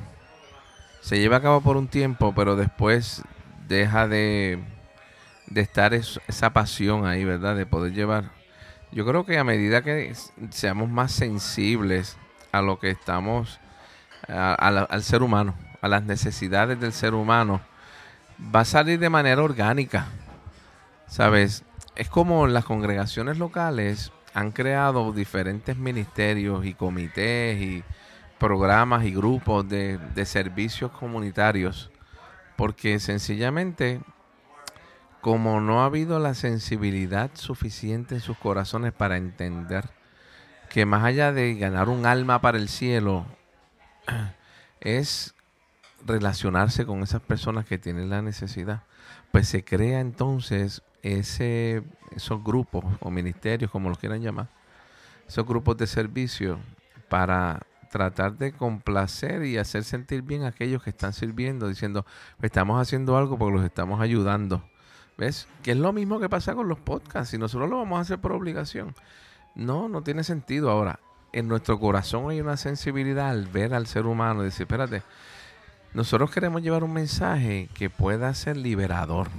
se 1.08 1.20
lleva 1.20 1.38
a 1.38 1.42
cabo 1.42 1.62
por 1.62 1.78
un 1.78 1.88
tiempo, 1.88 2.34
pero 2.36 2.58
después 2.58 3.24
deja 3.70 4.10
de, 4.10 4.60
de 5.48 5.62
estar 5.62 5.94
esa 5.94 6.54
pasión 6.54 7.06
ahí, 7.06 7.24
¿verdad? 7.24 7.56
De 7.56 7.66
poder 7.66 7.94
llevar. 7.94 8.32
Yo 8.92 9.06
creo 9.06 9.26
que 9.26 9.38
a 9.38 9.44
medida 9.44 9.82
que 9.82 10.14
seamos 10.50 10.90
más 10.90 11.12
sensibles 11.12 12.18
a 12.52 12.62
lo 12.62 12.80
que 12.80 12.90
estamos, 12.90 13.60
al 14.28 15.04
ser 15.04 15.24
humano, 15.24 15.56
a 15.82 15.88
las 15.88 16.04
necesidades 16.04 16.80
del 16.80 16.94
ser 16.94 17.14
humano, 17.14 17.62
va 18.54 18.62
a 18.62 18.66
salir 18.66 19.00
de 19.00 19.10
manera 19.10 19.42
orgánica. 19.42 20.08
¿Sabes? 21.08 21.64
Es 21.96 22.10
como 22.10 22.48
las 22.48 22.66
congregaciones 22.66 23.38
locales 23.38 24.12
han 24.34 24.52
creado 24.52 25.12
diferentes 25.14 25.78
ministerios 25.78 26.66
y 26.66 26.74
comités 26.74 27.60
y 27.60 27.84
programas 28.38 29.06
y 29.06 29.12
grupos 29.12 29.68
de, 29.68 30.00
servicios 30.26 30.92
comunitarios, 30.92 31.90
porque 32.56 33.00
sencillamente, 33.00 34.00
como 35.22 35.60
no 35.62 35.82
ha 35.82 35.86
habido 35.86 36.20
la 36.20 36.34
sensibilidad 36.34 37.32
suficiente 37.34 38.16
en 38.16 38.22
sus 38.22 38.38
corazones 38.38 38.94
para 38.94 39.18
entender 39.18 39.90
que 40.70 40.86
más 40.86 41.04
allá 41.04 41.32
de 41.32 41.56
ganar 41.56 41.90
un 41.90 42.06
alma 42.06 42.42
para 42.42 42.58
el 42.58 42.70
cielo, 42.70 43.26
es 44.82 45.34
relacionarse 46.06 46.86
con 46.86 47.02
esas 47.04 47.22
personas 47.22 47.66
que 47.66 47.78
tienen 47.78 48.10
la 48.10 48.22
necesidad, 48.22 48.84
pues 49.32 49.48
se 49.48 49.64
crea 49.64 50.00
entonces 50.00 50.84
ese, 51.02 51.84
esos 52.16 52.44
grupos 52.44 52.86
o 53.00 53.10
ministerios, 53.10 53.72
como 53.72 53.90
los 53.90 53.98
quieran 53.98 54.22
llamar, 54.22 54.50
esos 55.28 55.46
grupos 55.46 55.78
de 55.78 55.88
servicio 55.88 56.60
para 57.10 57.62
tratar 57.90 58.38
de 58.38 58.52
complacer 58.52 59.46
y 59.46 59.58
hacer 59.58 59.84
sentir 59.84 60.22
bien 60.22 60.44
a 60.44 60.50
aquellos 60.50 60.84
que 60.84 60.90
están 60.90 61.14
sirviendo, 61.14 61.68
diciendo, 61.68 62.06
estamos 62.42 62.82
haciendo 62.82 63.18
algo 63.18 63.38
porque 63.38 63.58
los 63.58 63.66
estamos 63.66 64.02
ayudando. 64.02 64.64
¿Ves? 65.18 65.48
Que 65.64 65.72
es 65.72 65.78
lo 65.78 65.94
mismo 65.94 66.20
que 66.20 66.30
pasa 66.30 66.54
con 66.54 66.68
los 66.68 66.80
podcasts. 66.80 67.32
Si 67.32 67.38
nosotros 67.38 67.70
lo 67.70 67.78
vamos 67.78 67.98
a 67.98 68.02
hacer 68.02 68.20
por 68.20 68.34
obligación. 68.34 68.94
No, 69.56 69.90
no 69.90 70.04
tiene 70.04 70.24
sentido. 70.24 70.70
Ahora, 70.70 71.00
en 71.34 71.48
nuestro 71.48 71.80
corazón 71.80 72.30
hay 72.30 72.40
una 72.40 72.58
sensibilidad 72.58 73.30
al 73.30 73.48
ver 73.48 73.74
al 73.74 73.88
ser 73.88 74.06
humano 74.06 74.42
y 74.42 74.46
decir, 74.46 74.64
espérate, 74.64 75.02
nosotros 75.94 76.32
queremos 76.32 76.62
llevar 76.62 76.84
un 76.84 76.94
mensaje 76.94 77.70
que 77.74 77.90
pueda 77.90 78.34
ser 78.34 78.58
liberador. 78.58 79.30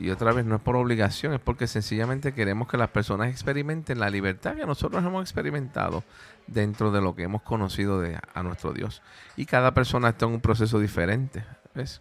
Y 0.00 0.10
otra 0.10 0.32
vez 0.32 0.46
no 0.46 0.56
es 0.56 0.60
por 0.62 0.76
obligación, 0.76 1.34
es 1.34 1.40
porque 1.40 1.66
sencillamente 1.66 2.32
queremos 2.32 2.68
que 2.68 2.78
las 2.78 2.88
personas 2.88 3.28
experimenten 3.28 4.00
la 4.00 4.08
libertad 4.08 4.56
que 4.56 4.64
nosotros 4.64 5.04
hemos 5.04 5.22
experimentado 5.22 6.02
dentro 6.46 6.90
de 6.90 7.02
lo 7.02 7.14
que 7.14 7.24
hemos 7.24 7.42
conocido 7.42 8.00
de 8.00 8.18
a 8.32 8.42
nuestro 8.42 8.72
Dios. 8.72 9.02
Y 9.36 9.44
cada 9.44 9.74
persona 9.74 10.10
está 10.10 10.26
en 10.26 10.32
un 10.32 10.40
proceso 10.40 10.78
diferente, 10.78 11.44
¿ves? 11.74 12.00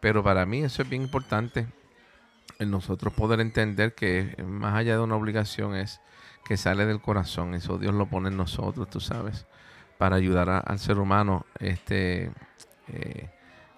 Pero 0.00 0.22
para 0.22 0.44
mí 0.44 0.62
eso 0.62 0.82
es 0.82 0.88
bien 0.88 1.02
importante, 1.02 1.66
en 2.58 2.70
nosotros 2.70 3.12
poder 3.12 3.40
entender 3.40 3.94
que 3.94 4.36
más 4.46 4.74
allá 4.74 4.94
de 4.94 5.00
una 5.02 5.16
obligación 5.16 5.74
es 5.74 6.00
que 6.44 6.56
sale 6.56 6.86
del 6.86 7.00
corazón, 7.00 7.54
eso 7.54 7.78
Dios 7.78 7.94
lo 7.94 8.06
pone 8.06 8.28
en 8.28 8.36
nosotros, 8.36 8.88
tú 8.90 9.00
sabes, 9.00 9.46
para 9.98 10.16
ayudar 10.16 10.62
al 10.66 10.78
ser 10.78 10.98
humano, 10.98 11.46
este, 11.58 12.30
eh, 12.88 13.30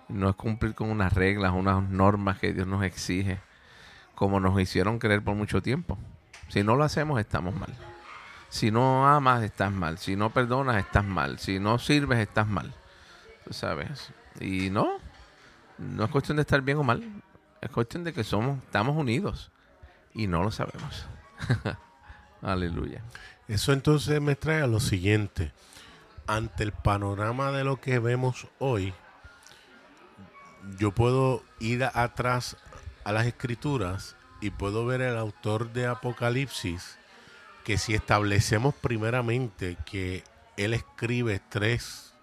no 0.08 0.28
es 0.28 0.36
cumplir 0.36 0.74
con 0.74 0.90
unas 0.90 1.12
reglas, 1.12 1.52
unas 1.52 1.88
normas 1.88 2.38
que 2.38 2.52
Dios 2.52 2.66
nos 2.66 2.82
exige, 2.84 3.38
como 4.14 4.40
nos 4.40 4.60
hicieron 4.60 4.98
creer 4.98 5.22
por 5.22 5.36
mucho 5.36 5.62
tiempo. 5.62 5.98
Si 6.48 6.62
no 6.62 6.76
lo 6.76 6.84
hacemos, 6.84 7.20
estamos 7.20 7.54
mal. 7.54 7.74
Si 8.48 8.70
no 8.70 9.06
amas, 9.06 9.42
estás 9.42 9.72
mal. 9.72 9.98
Si 9.98 10.16
no 10.16 10.30
perdonas, 10.30 10.76
estás 10.76 11.04
mal. 11.04 11.38
Si 11.38 11.58
no 11.58 11.78
sirves, 11.78 12.20
estás 12.20 12.46
mal. 12.46 12.72
Tú 13.44 13.52
sabes. 13.52 14.12
Y 14.40 14.70
no, 14.70 14.98
no 15.78 16.04
es 16.04 16.10
cuestión 16.10 16.36
de 16.36 16.42
estar 16.42 16.62
bien 16.62 16.78
o 16.78 16.82
mal. 16.82 17.02
Es 17.60 17.70
cuestión 17.70 18.04
de 18.04 18.12
que 18.12 18.24
somos, 18.24 18.58
estamos 18.64 18.96
unidos. 18.96 19.50
Y 20.14 20.26
no 20.26 20.42
lo 20.42 20.50
sabemos. 20.50 21.06
Aleluya. 22.42 23.02
Eso 23.48 23.72
entonces 23.72 24.20
me 24.20 24.34
trae 24.34 24.62
a 24.62 24.66
lo 24.66 24.80
siguiente. 24.80 25.52
Ante 26.26 26.64
el 26.64 26.72
panorama 26.72 27.52
de 27.52 27.64
lo 27.64 27.80
que 27.80 27.98
vemos 27.98 28.48
hoy, 28.58 28.92
yo 30.78 30.92
puedo 30.92 31.42
ir 31.60 31.84
atrás 31.84 32.56
a 33.04 33.12
las 33.12 33.26
escrituras 33.26 34.16
y 34.40 34.50
puedo 34.50 34.84
ver 34.84 35.00
el 35.00 35.16
autor 35.16 35.72
de 35.72 35.86
Apocalipsis 35.86 36.98
que 37.64 37.78
si 37.78 37.94
establecemos 37.94 38.74
primeramente 38.74 39.76
que 39.86 40.24
él 40.56 40.74
escribe 40.74 41.40
tres 41.48 42.14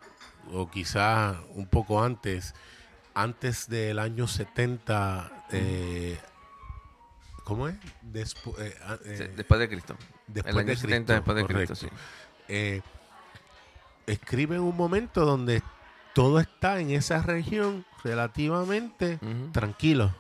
o 0.52 0.70
quizás 0.70 1.38
un 1.50 1.68
poco 1.68 2.04
antes, 2.04 2.54
antes 3.14 3.68
del 3.70 4.00
año 4.00 4.28
70, 4.28 5.46
eh, 5.52 6.18
¿cómo 7.44 7.68
es? 7.68 7.76
Eh, 8.16 8.76
ah, 8.84 8.98
eh, 9.06 9.34
después 9.36 9.60
de 9.60 9.70
Cristo. 9.70 9.96
Después 10.28 10.56
de 10.66 10.76
Cristo, 10.78 11.14
después 11.14 11.38
de 11.38 11.46
Cristo, 11.46 11.76
sí. 11.76 11.88
escribe 14.08 14.56
en 14.56 14.62
un 14.62 14.76
momento 14.76 15.26
donde 15.26 15.62
todo 16.14 16.40
está 16.40 16.80
en 16.80 16.92
esa 16.92 17.22
región 17.22 17.86
relativamente 18.04 19.20
tranquilo 19.52 20.14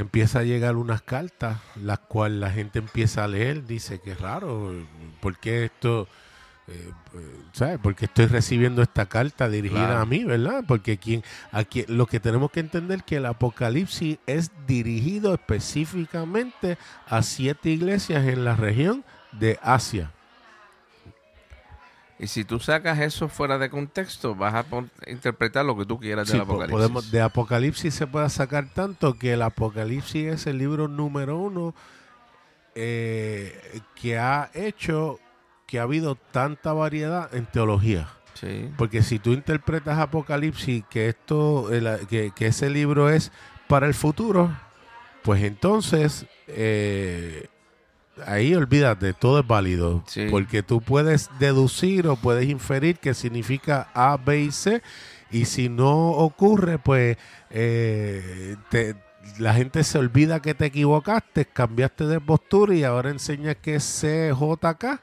empieza 0.00 0.40
a 0.40 0.42
llegar 0.42 0.76
unas 0.76 1.02
cartas, 1.02 1.58
las 1.76 1.98
cuales 2.00 2.38
la 2.38 2.50
gente 2.50 2.78
empieza 2.78 3.24
a 3.24 3.28
leer, 3.28 3.66
dice 3.66 4.00
que 4.00 4.12
es 4.12 4.20
raro, 4.20 4.72
¿por 5.20 5.38
qué 5.38 5.66
esto, 5.66 6.08
eh, 6.70 6.92
¿sabes? 7.52 7.78
Porque 7.82 8.04
estoy 8.04 8.26
recibiendo 8.26 8.82
esta 8.82 9.06
carta 9.06 9.48
dirigida 9.48 10.00
a 10.00 10.06
mí, 10.06 10.24
¿verdad? 10.24 10.64
Porque 10.66 10.98
quien, 10.98 11.24
aquí, 11.50 11.84
lo 11.88 12.06
que 12.06 12.20
tenemos 12.20 12.50
que 12.50 12.60
entender 12.60 12.98
es 12.98 13.04
que 13.04 13.16
el 13.16 13.26
Apocalipsis 13.26 14.18
es 14.26 14.52
dirigido 14.66 15.34
específicamente 15.34 16.78
a 17.08 17.22
siete 17.22 17.70
iglesias 17.70 18.24
en 18.26 18.44
la 18.44 18.54
región 18.54 19.04
de 19.32 19.58
Asia. 19.62 20.12
Y 22.20 22.26
si 22.26 22.44
tú 22.44 22.60
sacas 22.60 23.00
eso 23.00 23.28
fuera 23.28 23.58
de 23.58 23.70
contexto, 23.70 24.34
vas 24.34 24.54
a 24.54 24.64
interpretar 25.06 25.64
lo 25.64 25.76
que 25.76 25.86
tú 25.86 25.98
quieras 25.98 26.28
del 26.28 26.42
Apocalipsis. 26.42 26.72
Podemos, 26.72 27.10
de 27.10 27.22
Apocalipsis 27.22 27.94
se 27.94 28.06
puede 28.06 28.28
sacar 28.28 28.68
tanto 28.72 29.14
que 29.14 29.32
el 29.32 29.42
Apocalipsis 29.42 30.26
es 30.26 30.46
el 30.46 30.58
libro 30.58 30.86
número 30.86 31.38
uno 31.38 31.74
eh, 32.74 33.80
que 33.96 34.18
ha 34.18 34.50
hecho 34.54 35.18
que 35.70 35.78
ha 35.78 35.82
habido 35.82 36.16
tanta 36.16 36.72
variedad 36.72 37.32
en 37.32 37.46
teología. 37.46 38.08
Porque 38.76 39.02
si 39.02 39.18
tú 39.18 39.32
interpretas 39.32 39.98
Apocalipsis 39.98 40.82
que 40.90 41.10
esto, 41.10 41.68
que, 42.08 42.32
que, 42.34 42.46
ese 42.46 42.70
libro 42.70 43.08
es 43.08 43.30
para 43.68 43.86
el 43.86 43.94
futuro, 43.94 44.50
pues 45.22 45.42
entonces 45.44 46.26
eh, 46.48 47.46
ahí 48.26 48.52
olvídate, 48.54 49.12
todo 49.12 49.40
es 49.40 49.46
válido. 49.46 50.02
Porque 50.30 50.64
tú 50.64 50.80
puedes 50.80 51.30
deducir 51.38 52.08
o 52.08 52.16
puedes 52.16 52.48
inferir 52.48 52.98
que 52.98 53.14
significa 53.14 53.88
A, 53.94 54.16
B 54.16 54.40
y 54.40 54.50
C. 54.50 54.82
Y 55.30 55.44
si 55.44 55.68
no 55.68 56.08
ocurre, 56.10 56.78
pues 56.78 57.16
eh, 57.50 58.56
la 59.38 59.54
gente 59.54 59.84
se 59.84 59.98
olvida 59.98 60.42
que 60.42 60.54
te 60.54 60.66
equivocaste, 60.66 61.44
cambiaste 61.44 62.06
de 62.06 62.20
postura 62.20 62.74
y 62.74 62.82
ahora 62.82 63.10
enseñas 63.10 63.56
que 63.62 63.76
es 63.76 64.00
CJK. 64.02 65.00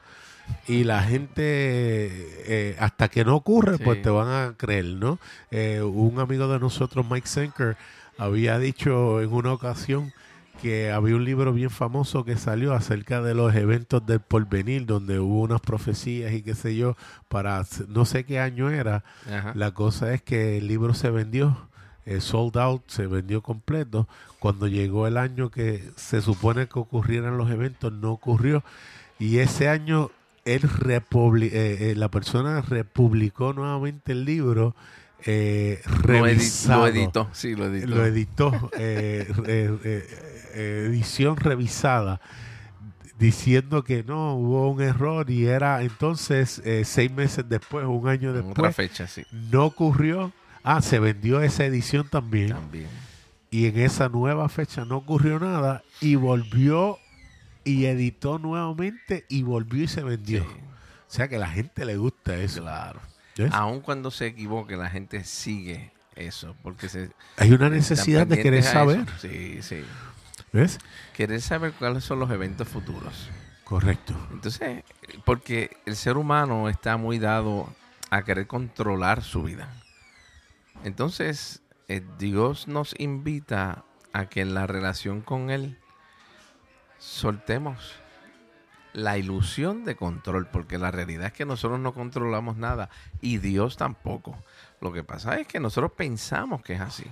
Y 0.66 0.84
la 0.84 1.02
gente, 1.02 1.32
eh, 1.40 2.76
hasta 2.78 3.08
que 3.08 3.24
no 3.24 3.36
ocurre, 3.36 3.78
pues 3.78 4.02
te 4.02 4.10
van 4.10 4.28
a 4.28 4.54
creer, 4.56 4.84
¿no? 4.84 5.18
Eh, 5.50 5.80
un 5.82 6.20
amigo 6.20 6.46
de 6.48 6.58
nosotros, 6.58 7.06
Mike 7.10 7.26
Senker, 7.26 7.76
había 8.18 8.58
dicho 8.58 9.22
en 9.22 9.32
una 9.32 9.52
ocasión 9.52 10.12
que 10.60 10.90
había 10.90 11.16
un 11.16 11.24
libro 11.24 11.52
bien 11.52 11.70
famoso 11.70 12.24
que 12.24 12.36
salió 12.36 12.74
acerca 12.74 13.22
de 13.22 13.34
los 13.34 13.54
eventos 13.54 14.04
del 14.04 14.20
porvenir, 14.20 14.86
donde 14.86 15.20
hubo 15.20 15.42
unas 15.42 15.60
profecías 15.60 16.32
y 16.32 16.42
qué 16.42 16.54
sé 16.54 16.76
yo, 16.76 16.96
para 17.28 17.64
no 17.88 18.04
sé 18.04 18.24
qué 18.24 18.40
año 18.40 18.70
era. 18.70 19.04
La 19.54 19.72
cosa 19.72 20.12
es 20.12 20.22
que 20.22 20.58
el 20.58 20.66
libro 20.66 20.94
se 20.94 21.10
vendió, 21.10 21.68
eh, 22.04 22.20
sold 22.20 22.58
out, 22.58 22.82
se 22.88 23.06
vendió 23.06 23.42
completo. 23.42 24.08
Cuando 24.38 24.66
llegó 24.66 25.06
el 25.06 25.16
año 25.16 25.50
que 25.50 25.90
se 25.96 26.20
supone 26.20 26.68
que 26.68 26.78
ocurrieran 26.78 27.38
los 27.38 27.50
eventos, 27.50 27.92
no 27.92 28.12
ocurrió. 28.12 28.64
Y 29.18 29.38
ese 29.38 29.68
año 29.68 30.10
él 30.54 30.62
eh, 30.86 31.48
eh, 31.52 31.94
la 31.96 32.10
persona 32.10 32.60
republicó 32.62 33.52
nuevamente 33.52 34.12
el 34.12 34.24
libro 34.24 34.74
eh, 35.24 35.80
Lo, 35.86 36.24
revisado. 36.24 36.80
lo 36.82 36.86
editó, 36.86 37.28
sí, 37.32 37.54
lo 37.56 37.66
editó. 37.66 37.86
Lo 37.88 38.06
editó, 38.06 38.70
eh, 38.78 39.26
eh, 39.46 40.84
edición 40.88 41.36
revisada, 41.36 42.20
diciendo 43.18 43.82
que 43.82 44.04
no, 44.04 44.34
hubo 44.34 44.70
un 44.70 44.80
error 44.80 45.28
y 45.30 45.46
era 45.46 45.82
entonces 45.82 46.62
seis 46.84 47.10
meses 47.10 47.44
después, 47.48 47.84
un 47.86 48.06
año 48.08 48.30
En 48.30 48.50
otra 48.50 48.68
después, 48.68 48.76
fecha, 48.76 49.06
sí. 49.08 49.24
no 49.50 49.64
ocurrió. 49.66 50.32
Ah, 50.62 50.82
se 50.82 50.98
vendió 50.98 51.40
esa 51.40 51.64
edición 51.64 52.08
también 52.08 52.50
También. 52.50 52.88
y 53.50 53.66
en 53.66 53.78
esa 53.78 54.08
nueva 54.08 54.48
fecha 54.48 54.84
no 54.84 54.98
ocurrió 54.98 55.38
nada 55.40 55.82
y 56.00 56.14
volvió 56.16 56.98
y 57.68 57.86
editó 57.86 58.38
nuevamente 58.38 59.24
y 59.28 59.42
volvió 59.42 59.84
y 59.84 59.88
se 59.88 60.02
vendió. 60.02 60.42
Sí, 60.42 60.48
O 61.08 61.10
sea 61.12 61.28
que 61.28 61.36
a 61.36 61.40
la 61.40 61.48
gente 61.48 61.84
le 61.84 61.96
gusta 61.96 62.36
eso. 62.36 62.62
claro. 62.62 63.00
¿ves? 63.36 63.52
Aun 63.52 63.80
cuando 63.80 64.10
se 64.10 64.26
equivoque, 64.26 64.76
la 64.76 64.88
gente 64.90 65.22
sigue 65.24 65.92
eso, 66.16 66.56
porque 66.62 66.88
se 66.88 67.10
Hay 67.36 67.52
una 67.52 67.68
necesidad 67.70 68.26
de 68.26 68.42
querer 68.42 68.62
saber. 68.64 69.00
eso. 69.00 69.18
Sí, 69.28 69.62
sí. 69.62 69.84
¿Ves? 70.52 70.78
Querer 71.14 71.40
saber 71.40 71.72
cuáles 71.72 72.04
son 72.04 72.18
los 72.20 72.30
eventos 72.30 72.66
futuros. 72.66 73.28
Correcto. 73.64 74.14
Entonces, 74.32 74.82
porque 75.26 75.76
el 75.84 75.94
ser 75.94 76.16
humano 76.16 76.68
está 76.70 76.96
muy 76.96 77.18
dado 77.18 77.72
a 78.10 78.22
querer 78.24 78.46
controlar 78.46 79.22
su 79.22 79.42
vida. 79.42 79.68
Entonces, 80.84 81.60
eh, 81.88 82.02
Dios 82.18 82.66
nos 82.66 82.94
invita 82.98 83.84
a 84.12 84.26
que 84.26 84.40
en 84.40 84.54
la 84.54 84.66
relación 84.66 85.20
con 85.20 85.50
Él 85.50 85.76
soltemos 86.98 87.96
la 88.92 89.16
ilusión 89.16 89.84
de 89.84 89.96
control, 89.96 90.46
porque 90.46 90.78
la 90.78 90.90
realidad 90.90 91.26
es 91.26 91.32
que 91.32 91.44
nosotros 91.44 91.78
no 91.78 91.94
controlamos 91.94 92.56
nada 92.56 92.90
y 93.20 93.38
Dios 93.38 93.76
tampoco. 93.76 94.36
Lo 94.80 94.92
que 94.92 95.04
pasa 95.04 95.38
es 95.38 95.46
que 95.46 95.60
nosotros 95.60 95.92
pensamos 95.92 96.62
que 96.62 96.74
es 96.74 96.80
así. 96.80 97.04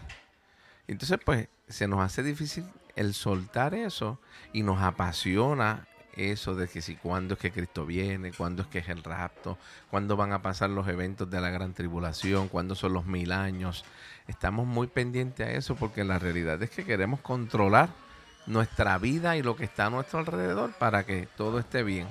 Entonces, 0.89 1.19
pues, 1.25 1.49
se 1.69 1.87
nos 1.87 2.01
hace 2.01 2.23
difícil 2.23 2.65
el 2.95 3.15
soltar 3.15 3.75
eso 3.75 4.21
y 4.53 4.63
nos 4.63 4.81
apasiona 4.83 5.87
eso 6.15 6.55
de 6.55 6.67
que 6.67 6.81
si 6.81 6.97
cuándo 6.97 7.35
es 7.35 7.41
que 7.41 7.53
Cristo 7.53 7.85
viene, 7.85 8.33
cuándo 8.33 8.63
es 8.63 8.69
que 8.69 8.79
es 8.79 8.89
el 8.89 9.05
rapto, 9.05 9.59
cuándo 9.91 10.17
van 10.17 10.33
a 10.33 10.41
pasar 10.41 10.71
los 10.71 10.89
eventos 10.89 11.29
de 11.31 11.41
la 11.41 11.51
gran 11.51 11.75
tribulación, 11.75 12.49
cuándo 12.49 12.75
son 12.75 12.95
los 12.95 13.05
mil 13.05 13.33
años. 13.33 13.85
Estamos 14.27 14.67
muy 14.67 14.87
pendientes 14.87 15.47
a 15.47 15.51
eso 15.53 15.77
porque 15.77 16.05
la 16.05 16.19
realidad 16.19 16.63
es 16.63 16.71
que 16.71 16.85
queremos 16.85 17.21
controlar 17.21 17.91
nuestra 18.47 18.99
vida 18.99 19.37
y 19.37 19.43
lo 19.43 19.57
que 19.57 19.65
está 19.65 19.87
a 19.87 19.91
nuestro 19.91 20.19
alrededor 20.19 20.73
para 20.73 21.05
que 21.05 21.29
todo 21.37 21.59
esté 21.59 21.83
bien. 21.83 22.07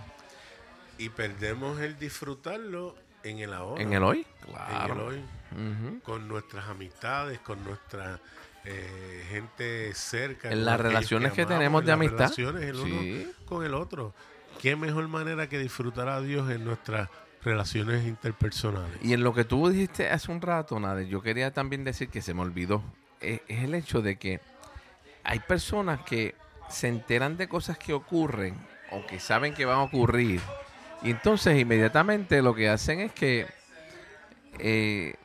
Y 0.98 1.10
perdemos 1.10 1.80
el 1.82 1.98
disfrutarlo 1.98 2.96
en 3.24 3.40
el 3.40 3.54
ahora. 3.54 3.82
En 3.82 3.94
el 3.94 4.04
hoy, 4.04 4.26
En 4.48 4.48
el 4.48 4.54
claro. 4.54 5.06
hoy. 5.08 5.24
Con 6.04 6.28
nuestras 6.28 6.68
amistades, 6.68 7.40
con 7.40 7.64
nuestra 7.64 8.20
eh, 8.66 9.24
gente 9.30 9.94
cerca. 9.94 10.52
En 10.52 10.66
las 10.66 10.80
relaciones 10.80 11.34
que 11.34 11.44
amamos, 11.44 11.58
tenemos 11.58 11.82
en 11.82 11.86
de 11.86 11.92
las 11.92 12.00
amistad. 12.00 12.18
relaciones 12.38 12.64
el 12.64 12.76
uno 12.76 13.32
con 13.46 13.66
el 13.66 13.74
otro. 13.74 14.14
¿Qué 14.62 14.76
mejor 14.76 15.08
manera 15.08 15.48
que 15.48 15.60
disfrutar 15.60 16.08
a 16.10 16.22
Dios 16.22 16.50
en 16.50 16.66
nuestras 16.66 17.10
relaciones 17.44 18.06
interpersonales? 18.06 18.98
Y 19.02 19.14
en 19.14 19.24
lo 19.24 19.34
que 19.34 19.44
tú 19.44 19.70
dijiste 19.70 20.10
hace 20.10 20.32
un 20.32 20.42
rato, 20.42 20.80
Nade, 20.80 21.08
yo 21.08 21.22
quería 21.22 21.52
también 21.52 21.84
decir 21.84 22.10
que 22.10 22.22
se 22.22 22.34
me 22.34 22.42
olvidó. 22.42 22.82
Es, 23.22 23.42
es 23.48 23.64
el 23.64 23.76
hecho 23.76 24.02
de 24.02 24.18
que 24.18 24.42
hay 25.26 25.40
personas 25.40 26.02
que 26.04 26.36
se 26.70 26.88
enteran 26.88 27.38
de 27.38 27.50
cosas 27.50 27.78
que 27.78 27.94
ocurren 27.94 28.56
o 28.92 29.06
que 29.06 29.20
saben 29.20 29.54
que 29.54 29.66
van 29.66 29.80
a 29.80 29.84
ocurrir. 29.84 30.42
Y 31.02 31.12
entonces 31.12 31.60
inmediatamente 31.60 32.42
lo 32.42 32.56
que 32.56 32.70
hacen 32.70 33.00
es 33.00 33.12
que, 33.12 33.48
eh, 34.60 35.16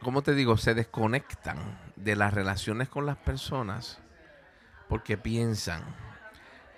¿cómo 0.00 0.22
te 0.22 0.34
digo? 0.34 0.56
Se 0.56 0.74
desconectan 0.74 1.58
de 1.96 2.16
las 2.16 2.32
relaciones 2.32 2.88
con 2.88 3.04
las 3.04 3.16
personas 3.16 3.98
porque 4.88 5.16
piensan, 5.16 5.82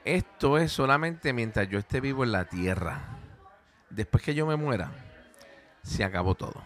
esto 0.05 0.59
es 0.59 0.73
solamente 0.73 1.33
mientras 1.33 1.69
yo 1.69 1.79
esté 1.79 2.01
vivo 2.01 2.25
en 2.25 2.33
la 2.33 2.45
tierra. 2.47 3.19
Después 3.91 4.23
que 4.23 4.35
yo 4.35 4.47
me 4.47 4.57
muera, 4.57 4.91
se 5.83 6.05
acabó 6.05 6.35
todo. 6.35 6.63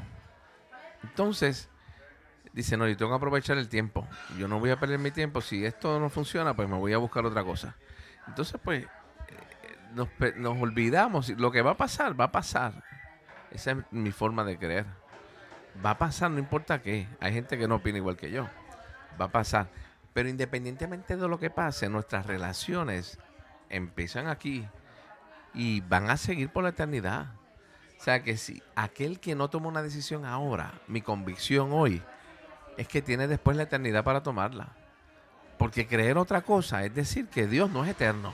Entonces, 1.02 1.68
dice, 2.52 2.76
no, 2.76 2.86
yo 2.88 2.96
tengo 2.96 3.10
que 3.12 3.16
aprovechar 3.16 3.58
el 3.58 3.68
tiempo. 3.68 4.06
Yo 4.38 4.48
no 4.48 4.58
voy 4.58 4.70
a 4.70 4.78
perder 4.78 4.98
mi 4.98 5.10
tiempo. 5.10 5.40
Si 5.40 5.64
esto 5.64 5.98
no 6.00 6.10
funciona, 6.10 6.54
pues 6.54 6.68
me 6.68 6.76
voy 6.76 6.92
a 6.92 6.98
buscar 6.98 7.24
otra 7.26 7.44
cosa. 7.44 7.76
Entonces, 8.26 8.60
pues, 8.62 8.84
eh, 8.84 8.88
nos, 9.94 10.08
nos 10.36 10.60
olvidamos. 10.60 11.30
Lo 11.30 11.50
que 11.50 11.62
va 11.62 11.72
a 11.72 11.76
pasar, 11.76 12.18
va 12.18 12.24
a 12.24 12.32
pasar. 12.32 12.84
Esa 13.50 13.72
es 13.72 13.76
mi 13.90 14.12
forma 14.12 14.44
de 14.44 14.58
creer. 14.58 14.86
Va 15.84 15.90
a 15.90 15.98
pasar, 15.98 16.30
no 16.30 16.38
importa 16.38 16.82
qué. 16.82 17.08
Hay 17.20 17.32
gente 17.32 17.56
que 17.56 17.68
no 17.68 17.76
opina 17.76 17.98
igual 17.98 18.16
que 18.16 18.30
yo. 18.30 18.48
Va 19.20 19.26
a 19.26 19.32
pasar. 19.32 19.68
Pero 20.12 20.28
independientemente 20.28 21.16
de 21.16 21.28
lo 21.28 21.38
que 21.38 21.50
pase, 21.50 21.88
nuestras 21.88 22.26
relaciones 22.26 23.18
empiezan 23.68 24.26
aquí 24.26 24.66
y 25.54 25.80
van 25.82 26.10
a 26.10 26.16
seguir 26.16 26.50
por 26.50 26.64
la 26.64 26.70
eternidad. 26.70 27.26
O 27.98 28.02
sea 28.02 28.22
que 28.22 28.36
si 28.36 28.62
aquel 28.74 29.20
que 29.20 29.34
no 29.34 29.50
toma 29.50 29.68
una 29.68 29.82
decisión 29.82 30.24
ahora, 30.24 30.72
mi 30.86 31.02
convicción 31.02 31.70
hoy, 31.72 32.02
es 32.78 32.88
que 32.88 33.02
tiene 33.02 33.26
después 33.26 33.56
la 33.56 33.64
eternidad 33.64 34.04
para 34.04 34.22
tomarla. 34.22 34.68
Porque 35.58 35.88
creer 35.88 36.16
otra 36.16 36.42
cosa 36.42 36.84
es 36.84 36.94
decir 36.94 37.26
que 37.26 37.48
Dios 37.48 37.70
no 37.70 37.84
es 37.84 37.90
eterno. 37.90 38.32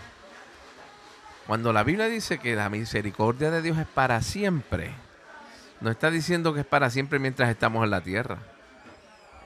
Cuando 1.47 1.73
la 1.73 1.83
Biblia 1.83 2.07
dice 2.07 2.39
que 2.39 2.55
la 2.55 2.69
misericordia 2.69 3.51
de 3.51 3.63
Dios 3.63 3.79
es 3.79 3.87
para 3.87 4.21
siempre, 4.23 4.93
no 5.81 5.91
está 5.91 6.11
diciendo 6.11 6.55
que 6.55 6.61
es 6.61 6.67
para 6.67 6.91
siempre 6.91 7.19
mientras 7.19 7.49
estamos 7.51 7.85
en 7.85 7.91
la 7.91 8.03
tierra. 8.03 8.39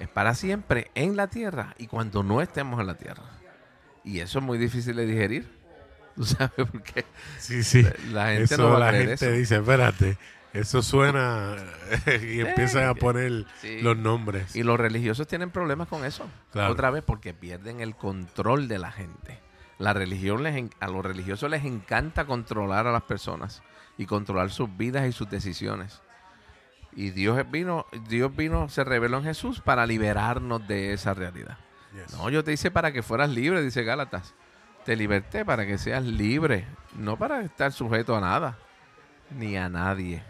Es 0.00 0.08
para 0.08 0.34
siempre 0.34 0.90
en 0.94 1.16
la 1.16 1.28
tierra 1.28 1.74
y 1.78 1.86
cuando 1.86 2.22
no 2.22 2.42
estemos 2.42 2.80
en 2.80 2.86
la 2.88 2.94
tierra. 2.94 3.24
Y 4.04 4.20
eso 4.20 4.40
es 4.40 4.44
muy 4.44 4.58
difícil 4.58 4.96
de 4.96 5.06
digerir. 5.06 5.48
¿Tú 6.16 6.24
sabes 6.24 6.50
por 6.56 6.82
qué? 6.82 7.04
Sí, 7.38 7.62
sí. 7.62 7.86
La 8.10 8.28
gente 8.28 8.54
eso 8.54 8.62
no 8.62 8.70
va 8.70 8.76
a 8.88 8.92
la 8.92 8.92
gente 8.92 9.14
eso. 9.14 9.30
dice, 9.30 9.56
espérate, 9.56 10.18
eso 10.60 10.82
suena 10.82 11.56
y 12.22 12.40
empiezan 12.40 12.88
a 12.88 12.94
poner 12.94 13.46
Sí. 13.60 13.80
los 13.80 13.96
nombres. 13.96 14.54
Y 14.56 14.62
los 14.62 14.78
religiosos 14.78 15.26
tienen 15.26 15.50
problemas 15.50 15.88
con 15.88 16.04
eso. 16.04 16.26
Claro. 16.52 16.72
Otra 16.72 16.90
vez 16.90 17.02
porque 17.04 17.34
pierden 17.34 17.80
el 17.80 17.94
control 17.96 18.68
de 18.68 18.78
la 18.78 18.90
gente. 18.92 19.40
La 19.78 19.92
religión 19.92 20.42
les 20.42 20.56
en- 20.56 20.70
a 20.80 20.88
los 20.88 21.04
religiosos 21.04 21.50
les 21.50 21.64
encanta 21.64 22.24
controlar 22.24 22.86
a 22.86 22.92
las 22.92 23.02
personas 23.02 23.62
y 23.96 24.06
controlar 24.06 24.50
sus 24.50 24.76
vidas 24.76 25.06
y 25.06 25.12
sus 25.12 25.28
decisiones. 25.30 26.02
Y 26.94 27.10
Dios 27.10 27.38
vino, 27.50 27.86
Dios 28.08 28.34
vino, 28.34 28.68
se 28.68 28.82
reveló 28.82 29.18
en 29.18 29.24
Jesús 29.24 29.60
para 29.60 29.86
liberarnos 29.86 30.66
de 30.66 30.92
esa 30.92 31.14
realidad. 31.14 31.58
Yes. 31.94 32.14
No, 32.16 32.28
yo 32.30 32.42
te 32.42 32.52
hice 32.52 32.70
para 32.70 32.92
que 32.92 33.02
fueras 33.02 33.30
libre, 33.30 33.62
dice 33.62 33.84
Gálatas. 33.84 34.34
Te 34.84 34.96
liberté 34.96 35.44
para 35.44 35.66
que 35.66 35.78
seas 35.78 36.02
libre, 36.04 36.64
no 36.96 37.16
para 37.16 37.42
estar 37.42 37.72
sujeto 37.72 38.16
a 38.16 38.20
nada, 38.20 38.58
ni 39.30 39.56
a 39.56 39.68
nadie. 39.68 40.22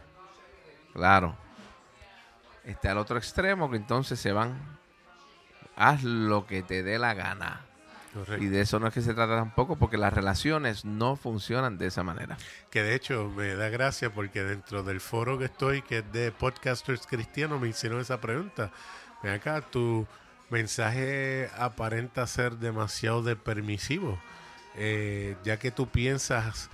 Claro. 0.93 1.37
Está 2.65 2.93
el 2.93 2.99
otro 2.99 3.17
extremo 3.19 3.71
que 3.71 3.77
entonces 3.77 4.21
se 4.21 4.33
van. 4.33 4.59
Haz 5.77 6.03
lo 6.03 6.47
que 6.47 6.63
te 6.63 6.83
dé 6.83 6.99
la 6.99 7.15
gana. 7.15 7.65
Correcto. 8.13 8.45
Y 8.45 8.49
de 8.49 8.63
eso 8.63 8.81
no 8.81 8.89
es 8.89 8.95
que 8.95 9.03
se 9.03 9.15
trata 9.15 9.37
tampoco, 9.37 9.77
porque 9.77 9.97
las 9.97 10.13
relaciones 10.13 10.85
no 10.85 11.17
funcionan 11.17 11.79
de 11.79 11.87
esa 11.87 12.03
manera. 12.03 12.37
Que 12.71 12.83
de 12.83 12.95
hecho 12.95 13.31
me 13.37 13.55
da 13.55 13.69
gracia 13.69 14.11
porque 14.11 14.43
dentro 14.43 14.83
del 14.83 15.01
foro 15.01 15.39
que 15.39 15.45
estoy, 15.47 15.83
que 15.83 15.99
es 15.99 16.13
de 16.13 16.33
podcasters 16.33 17.07
cristianos, 17.07 17.61
me 17.61 17.69
hicieron 17.69 18.01
esa 18.01 18.21
pregunta. 18.21 18.71
Ven 19.23 19.35
acá, 19.35 19.61
tu 19.61 20.07
mensaje 20.51 21.51
aparenta 21.59 22.27
ser 22.27 22.57
demasiado 22.57 23.23
de 23.23 23.37
permisivo, 23.37 24.19
eh, 24.77 25.37
ya 25.45 25.59
que 25.59 25.71
tú 25.71 25.89
piensas 25.89 26.71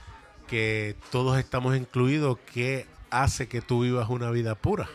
que 0.46 0.96
todos 1.10 1.38
estamos 1.38 1.76
incluidos, 1.76 2.38
¿qué 2.52 2.86
hace 3.22 3.48
que 3.48 3.60
tú 3.60 3.82
vivas 3.82 4.08
una 4.08 4.30
vida 4.30 4.54
pura? 4.54 4.88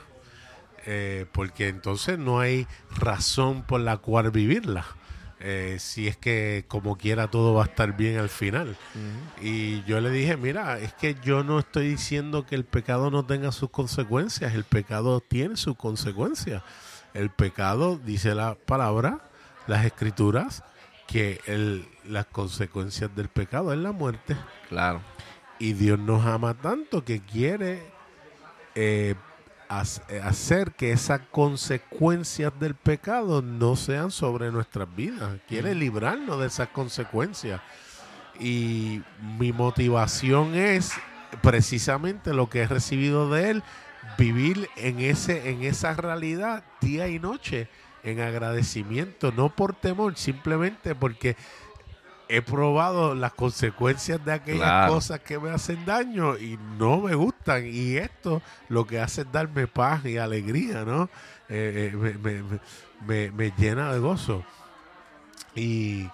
Eh, 0.86 1.26
porque 1.32 1.68
entonces 1.68 2.18
no 2.18 2.40
hay 2.40 2.68
razón 2.96 3.64
por 3.64 3.82
la 3.82 3.98
cual 3.98 4.32
vivirla. 4.32 4.86
Eh, 5.42 5.78
si 5.80 6.08
es 6.08 6.18
que 6.18 6.66
como 6.68 6.98
quiera 6.98 7.30
todo 7.30 7.54
va 7.54 7.64
a 7.64 7.68
estar 7.68 7.96
bien 7.96 8.18
al 8.18 8.28
final. 8.30 8.76
Y 9.42 9.84
yo 9.84 10.02
le 10.02 10.10
dije, 10.10 10.36
mira, 10.36 10.80
es 10.80 10.94
que 10.94 11.16
yo 11.24 11.44
no 11.44 11.60
estoy 11.60 11.88
diciendo 11.90 12.46
que 12.46 12.56
el 12.56 12.66
pecado 12.66 13.10
no 13.10 13.26
tenga 13.26 13.52
sus 13.54 13.70
consecuencias, 13.70 14.54
el 14.54 14.66
pecado 14.66 15.22
tiene 15.22 15.56
sus 15.56 15.78
consecuencias. 15.78 16.62
El 17.14 17.30
pecado, 17.30 17.98
dice 18.04 18.36
la 18.36 18.56
palabra, 18.56 19.20
las 19.68 19.86
escrituras, 19.86 20.64
que 21.08 21.40
el- 21.46 21.88
las 22.06 22.26
consecuencias 22.26 23.16
del 23.16 23.30
pecado 23.30 23.72
es 23.74 23.80
la 23.80 23.92
muerte. 23.94 24.36
Claro. 24.68 25.02
Y 25.58 25.74
Dios 25.74 26.00
nos 26.00 26.26
ama 26.26 26.54
tanto 26.54 27.04
que 27.06 27.22
quiere 27.22 27.92
eh, 28.82 29.16
eh, 30.08 30.22
hacer 30.24 30.72
que 30.72 30.94
esas 30.94 31.20
consecuencias 31.32 32.58
del 32.62 32.76
pecado 32.76 33.42
no 33.42 33.76
sean 33.76 34.10
sobre 34.10 34.52
nuestras 34.52 34.88
vidas. 34.96 35.38
Quiere 35.50 35.76
librarnos 35.76 36.40
de 36.40 36.48
esas 36.48 36.70
consecuencias. 36.70 37.60
Y 38.40 39.02
mi 39.38 39.52
motivación 39.52 40.56
es 40.56 40.94
precisamente 41.42 42.34
lo 42.34 42.50
que 42.50 42.62
he 42.62 42.68
recibido 42.68 43.30
de 43.30 43.50
Él, 43.50 43.64
vivir 44.18 44.70
en, 44.78 45.02
ese, 45.02 45.50
en 45.50 45.64
esa 45.64 45.94
realidad 45.94 46.64
día 46.80 47.10
y 47.10 47.20
noche, 47.20 47.68
en 48.04 48.22
agradecimiento, 48.22 49.34
no 49.34 49.50
por 49.50 49.76
temor, 49.76 50.16
simplemente 50.16 50.96
porque 50.96 51.36
he 52.30 52.42
probado 52.44 53.16
las 53.16 53.34
consecuencias 53.34 54.24
de 54.24 54.32
aquellas 54.34 54.62
Claro. 54.62 54.94
cosas 54.94 55.20
que 55.22 55.40
me 55.40 55.50
hacen 55.50 55.84
daño 55.86 56.38
y 56.38 56.58
no 56.78 57.02
me 57.02 57.16
gustan. 57.16 57.66
Y 57.66 57.98
esto 57.98 58.42
lo 58.70 58.86
que 58.86 59.00
hace 59.02 59.22
es 59.22 59.32
darme 59.32 59.66
paz 59.68 60.06
y 60.06 60.18
alegría, 60.18 60.86
¿no? 60.86 61.10
Eh, 61.50 61.92
eh, 61.92 61.98
me, 61.98 62.14
me- 62.14 62.44
me- 62.44 62.60
me- 63.08 63.32
me 63.32 63.52
llena 63.58 63.92
de 63.92 64.00
gozo. 64.00 64.44
Y 65.56 66.08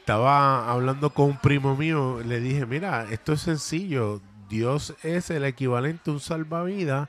estaba 0.00 0.70
hablando 0.70 1.10
con 1.10 1.26
un 1.26 1.38
primo 1.38 1.76
mío, 1.76 2.20
le 2.24 2.40
dije, 2.40 2.66
mira, 2.66 3.06
esto 3.10 3.32
es 3.32 3.40
sencillo. 3.42 4.20
Dios 4.48 4.94
es 5.02 5.30
el 5.30 5.44
equivalente 5.44 6.10
a 6.10 6.14
un 6.14 6.20
salvavidas 6.20 7.08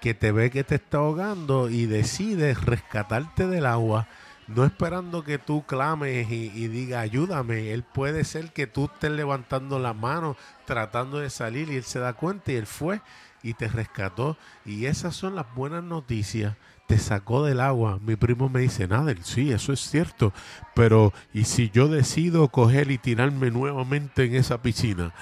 que 0.00 0.14
te 0.14 0.32
ve 0.32 0.50
que 0.50 0.64
te 0.64 0.74
está 0.76 0.98
ahogando 0.98 1.70
y 1.70 1.86
decide 1.86 2.54
rescatarte 2.54 3.46
del 3.46 3.66
agua, 3.66 4.08
no 4.54 4.64
esperando 4.64 5.24
que 5.24 5.38
tú 5.38 5.64
clames 5.66 6.30
y, 6.30 6.52
y 6.54 6.68
digas 6.68 7.02
ayúdame. 7.02 7.72
Él 7.72 7.82
puede 7.82 8.24
ser 8.24 8.52
que 8.52 8.66
tú 8.66 8.90
estés 8.92 9.10
levantando 9.10 9.78
la 9.78 9.92
mano 9.92 10.36
tratando 10.64 11.18
de 11.18 11.30
salir 11.30 11.70
y 11.70 11.76
él 11.76 11.84
se 11.84 11.98
da 11.98 12.12
cuenta 12.12 12.52
y 12.52 12.56
él 12.56 12.66
fue 12.66 13.00
y 13.42 13.54
te 13.54 13.68
rescató. 13.68 14.36
Y 14.64 14.86
esas 14.86 15.14
son 15.14 15.34
las 15.34 15.52
buenas 15.54 15.82
noticias. 15.82 16.56
Te 16.86 16.98
sacó 16.98 17.44
del 17.44 17.60
agua. 17.60 17.98
Mi 18.02 18.16
primo 18.16 18.48
me 18.48 18.60
dice, 18.60 18.86
nada, 18.88 19.14
sí, 19.22 19.52
eso 19.52 19.72
es 19.72 19.80
cierto. 19.80 20.32
Pero, 20.74 21.12
¿y 21.32 21.44
si 21.44 21.70
yo 21.70 21.88
decido 21.88 22.48
coger 22.48 22.90
y 22.90 22.98
tirarme 22.98 23.50
nuevamente 23.50 24.24
en 24.24 24.34
esa 24.34 24.62
piscina? 24.62 25.12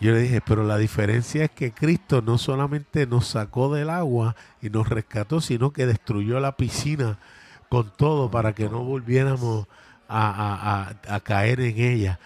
Yo 0.00 0.12
le 0.12 0.20
dije, 0.20 0.40
pero 0.40 0.62
la 0.62 0.78
diferencia 0.78 1.44
es 1.44 1.50
que 1.50 1.72
Cristo 1.72 2.22
no 2.22 2.38
solamente 2.38 3.06
nos 3.06 3.26
sacó 3.26 3.74
del 3.74 3.90
agua 3.90 4.36
y 4.62 4.70
nos 4.70 4.88
rescató, 4.88 5.40
sino 5.40 5.72
que 5.72 5.86
destruyó 5.86 6.38
la 6.38 6.56
piscina 6.56 7.18
con 7.68 7.90
todo 7.96 8.30
para 8.30 8.54
que 8.54 8.68
no 8.68 8.82
volviéramos 8.84 9.66
a, 10.08 10.28
a- 10.30 10.82
a- 11.10 11.14
a 11.16 11.20
caer 11.20 11.60
en 11.60 11.78
ella. 11.78 12.18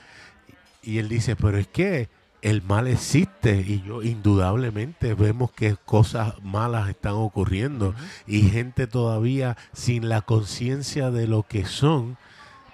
Y 0.83 0.99
él 0.99 1.09
dice, 1.09 1.37
pero 1.37 1.59
es 1.59 1.67
que 1.69 2.09
el 2.43 2.61
mal 2.63 2.89
existe 2.89 3.61
y 3.65 3.83
yo 3.83 4.03
indudablemente 4.03 5.15
vemos 5.15 5.53
que 5.53 5.77
cosas 5.85 6.35
malas 6.43 6.89
están 6.89 7.13
ocurriendo 7.15 7.95
y 8.27 8.43
gente 8.51 8.89
todavía 8.89 9.57
sin 9.73 10.09
la 10.09 10.23
conciencia 10.23 11.13
de 11.13 11.29
lo 11.29 11.45
que 11.45 11.65
son 11.67 12.17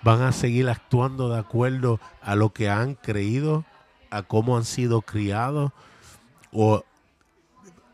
van 0.03 0.23
a 0.23 0.33
seguir 0.33 0.71
actuando 0.71 1.29
de 1.29 1.39
acuerdo 1.39 2.01
a 2.23 2.35
lo 2.35 2.51
que 2.55 2.71
han 2.71 2.95
creído, 2.95 3.67
a 4.11 4.23
cómo 4.23 4.57
han 4.57 4.65
sido 4.65 5.03
criados 5.03 5.73
o 6.51 6.85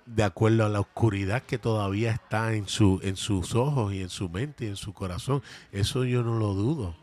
de 0.06 0.22
acuerdo 0.22 0.66
a 0.66 0.68
la 0.68 0.80
oscuridad 0.80 1.42
que 1.42 1.58
todavía 1.58 2.12
está 2.12 2.54
en 2.54 2.68
su 2.68 3.00
en 3.02 3.16
sus 3.16 3.54
ojos 3.54 3.92
y 3.92 4.02
en 4.02 4.10
su 4.10 4.28
mente 4.28 4.66
y 4.66 4.68
en 4.68 4.76
su 4.76 4.92
corazón. 4.92 5.42
Eso 5.72 6.04
yo 6.04 6.22
no 6.22 6.38
lo 6.38 6.54
dudo. 6.54 6.94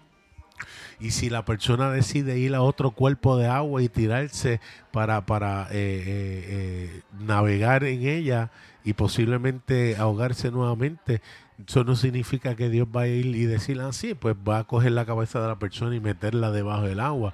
Y 1.00 1.12
si 1.12 1.30
la 1.30 1.46
persona 1.46 1.92
decide 1.92 2.38
ir 2.38 2.54
a 2.54 2.62
otro 2.62 2.92
cuerpo 2.92 3.38
de 3.38 3.48
agua 3.48 3.82
y 3.82 3.90
tirarse 3.90 4.62
para, 4.92 5.26
para 5.26 5.64
eh, 5.64 5.74
eh, 5.74 6.46
eh, 6.48 7.02
navegar 7.20 7.84
en 7.84 8.06
ella 8.08 8.52
y 8.84 8.94
posiblemente 8.94 9.96
ahogarse 9.98 10.52
nuevamente, 10.52 11.22
eso 11.68 11.84
no 11.84 11.96
significa 11.96 12.56
que 12.56 12.70
Dios 12.70 12.88
va 12.96 13.02
a 13.02 13.08
ir 13.08 13.26
y 13.26 13.46
decir 13.46 13.80
así, 13.82 14.14
pues 14.14 14.36
va 14.48 14.60
a 14.60 14.64
coger 14.64 14.92
la 14.92 15.06
cabeza 15.06 15.42
de 15.42 15.48
la 15.48 15.58
persona 15.58 15.96
y 15.96 16.00
meterla 16.00 16.52
debajo 16.52 16.84
del 16.84 17.00
agua. 17.00 17.34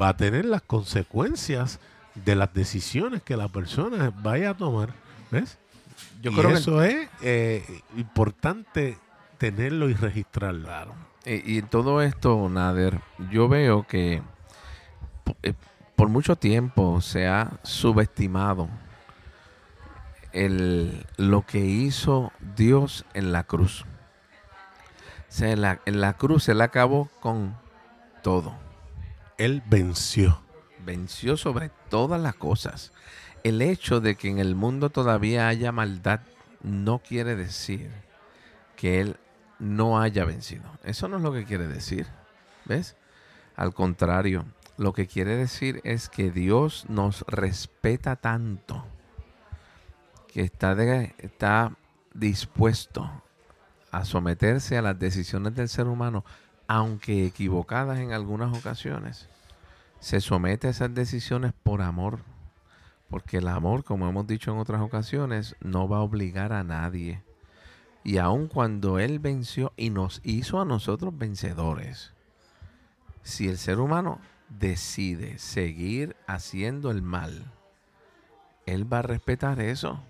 Va 0.00 0.10
a 0.10 0.16
tener 0.16 0.46
las 0.46 0.62
consecuencias 0.62 1.78
de 2.14 2.34
las 2.34 2.52
decisiones 2.52 3.22
que 3.22 3.36
la 3.36 3.48
persona 3.48 4.12
vaya 4.22 4.50
a 4.50 4.56
tomar. 4.56 4.94
¿Ves? 5.30 5.58
Yo 6.20 6.30
y 6.30 6.34
creo 6.34 6.48
que 6.50 6.54
eso 6.54 6.82
es 6.82 7.08
eh, 7.22 7.82
importante 7.96 8.98
tenerlo 9.38 9.88
y 9.88 9.94
registrarlo. 9.94 10.68
Y, 11.24 11.54
y 11.54 11.58
en 11.58 11.68
todo 11.68 12.02
esto, 12.02 12.48
Nader, 12.48 13.00
yo 13.30 13.48
veo 13.48 13.86
que 13.86 14.22
eh, 15.42 15.54
por 15.96 16.08
mucho 16.08 16.36
tiempo 16.36 17.00
se 17.00 17.26
ha 17.26 17.60
subestimado 17.62 18.68
el, 20.32 21.06
lo 21.16 21.42
que 21.42 21.60
hizo 21.60 22.32
Dios 22.56 23.04
en 23.14 23.32
la 23.32 23.44
cruz. 23.44 23.82
O 23.82 25.34
sea, 25.34 25.52
en 25.52 25.62
la, 25.62 25.80
en 25.86 26.00
la 26.00 26.14
cruz 26.14 26.48
Él 26.48 26.60
acabó 26.60 27.08
con 27.20 27.56
todo. 28.22 28.54
Él 29.38 29.62
venció. 29.66 30.40
Venció 30.84 31.36
sobre 31.36 31.70
todas 31.92 32.18
las 32.22 32.34
cosas. 32.34 32.90
El 33.44 33.60
hecho 33.60 34.00
de 34.00 34.16
que 34.16 34.30
en 34.30 34.38
el 34.38 34.54
mundo 34.54 34.88
todavía 34.88 35.48
haya 35.48 35.72
maldad 35.72 36.20
no 36.62 37.00
quiere 37.00 37.36
decir 37.36 37.90
que 38.76 39.02
Él 39.02 39.16
no 39.58 40.00
haya 40.00 40.24
vencido. 40.24 40.64
Eso 40.84 41.06
no 41.06 41.18
es 41.18 41.22
lo 41.22 41.34
que 41.34 41.44
quiere 41.44 41.68
decir. 41.68 42.06
¿Ves? 42.64 42.96
Al 43.56 43.74
contrario, 43.74 44.46
lo 44.78 44.94
que 44.94 45.06
quiere 45.06 45.36
decir 45.36 45.82
es 45.84 46.08
que 46.08 46.30
Dios 46.30 46.86
nos 46.88 47.26
respeta 47.28 48.16
tanto 48.16 48.86
que 50.32 50.40
está, 50.40 50.74
de- 50.74 51.14
está 51.18 51.72
dispuesto 52.14 53.10
a 53.90 54.06
someterse 54.06 54.78
a 54.78 54.82
las 54.82 54.98
decisiones 54.98 55.54
del 55.54 55.68
ser 55.68 55.88
humano, 55.88 56.24
aunque 56.68 57.26
equivocadas 57.26 57.98
en 57.98 58.12
algunas 58.12 58.56
ocasiones. 58.56 59.28
Se 60.02 60.20
somete 60.20 60.66
a 60.66 60.70
esas 60.70 60.92
decisiones 60.92 61.52
por 61.62 61.80
amor, 61.80 62.24
porque 63.08 63.36
el 63.36 63.46
amor, 63.46 63.84
como 63.84 64.08
hemos 64.08 64.26
dicho 64.26 64.50
en 64.50 64.58
otras 64.58 64.80
ocasiones, 64.80 65.54
no 65.60 65.86
va 65.86 65.98
a 65.98 66.02
obligar 66.02 66.52
a 66.52 66.64
nadie. 66.64 67.22
Y 68.02 68.18
aun 68.18 68.48
cuando 68.48 68.98
Él 68.98 69.20
venció 69.20 69.72
y 69.76 69.90
nos 69.90 70.20
hizo 70.24 70.60
a 70.60 70.64
nosotros 70.64 71.16
vencedores, 71.16 72.14
si 73.22 73.46
el 73.46 73.56
ser 73.58 73.78
humano 73.78 74.18
decide 74.48 75.38
seguir 75.38 76.16
haciendo 76.26 76.90
el 76.90 77.00
mal, 77.00 77.52
Él 78.66 78.92
va 78.92 78.98
a 78.98 79.02
respetar 79.02 79.60
eso 79.60 80.00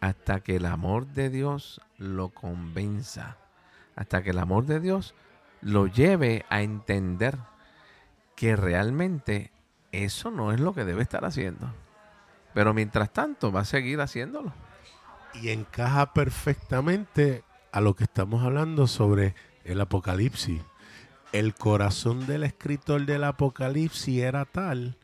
hasta 0.00 0.40
que 0.40 0.56
el 0.56 0.64
amor 0.64 1.08
de 1.08 1.28
Dios 1.28 1.82
lo 1.98 2.30
convenza, 2.30 3.36
hasta 3.96 4.22
que 4.22 4.30
el 4.30 4.38
amor 4.38 4.64
de 4.64 4.80
Dios 4.80 5.14
lo 5.60 5.88
lleve 5.88 6.46
a 6.48 6.62
entender 6.62 7.36
que 8.36 8.56
realmente 8.56 9.52
eso 9.92 10.30
no 10.30 10.52
es 10.52 10.60
lo 10.60 10.74
que 10.74 10.84
debe 10.84 11.02
estar 11.02 11.24
haciendo. 11.24 11.72
Pero 12.54 12.74
mientras 12.74 13.12
tanto 13.12 13.52
va 13.52 13.60
a 13.60 13.64
seguir 13.64 14.00
haciéndolo. 14.00 14.52
Y 15.34 15.50
encaja 15.50 16.12
perfectamente 16.12 17.44
a 17.72 17.80
lo 17.80 17.96
que 17.96 18.04
estamos 18.04 18.42
hablando 18.42 18.86
sobre 18.86 19.34
el 19.64 19.80
Apocalipsis. 19.80 20.60
El 21.32 21.54
corazón 21.54 22.26
del 22.26 22.42
escritor 22.44 23.06
del 23.06 23.24
Apocalipsis 23.24 24.22
era 24.22 24.44
tal 24.44 24.98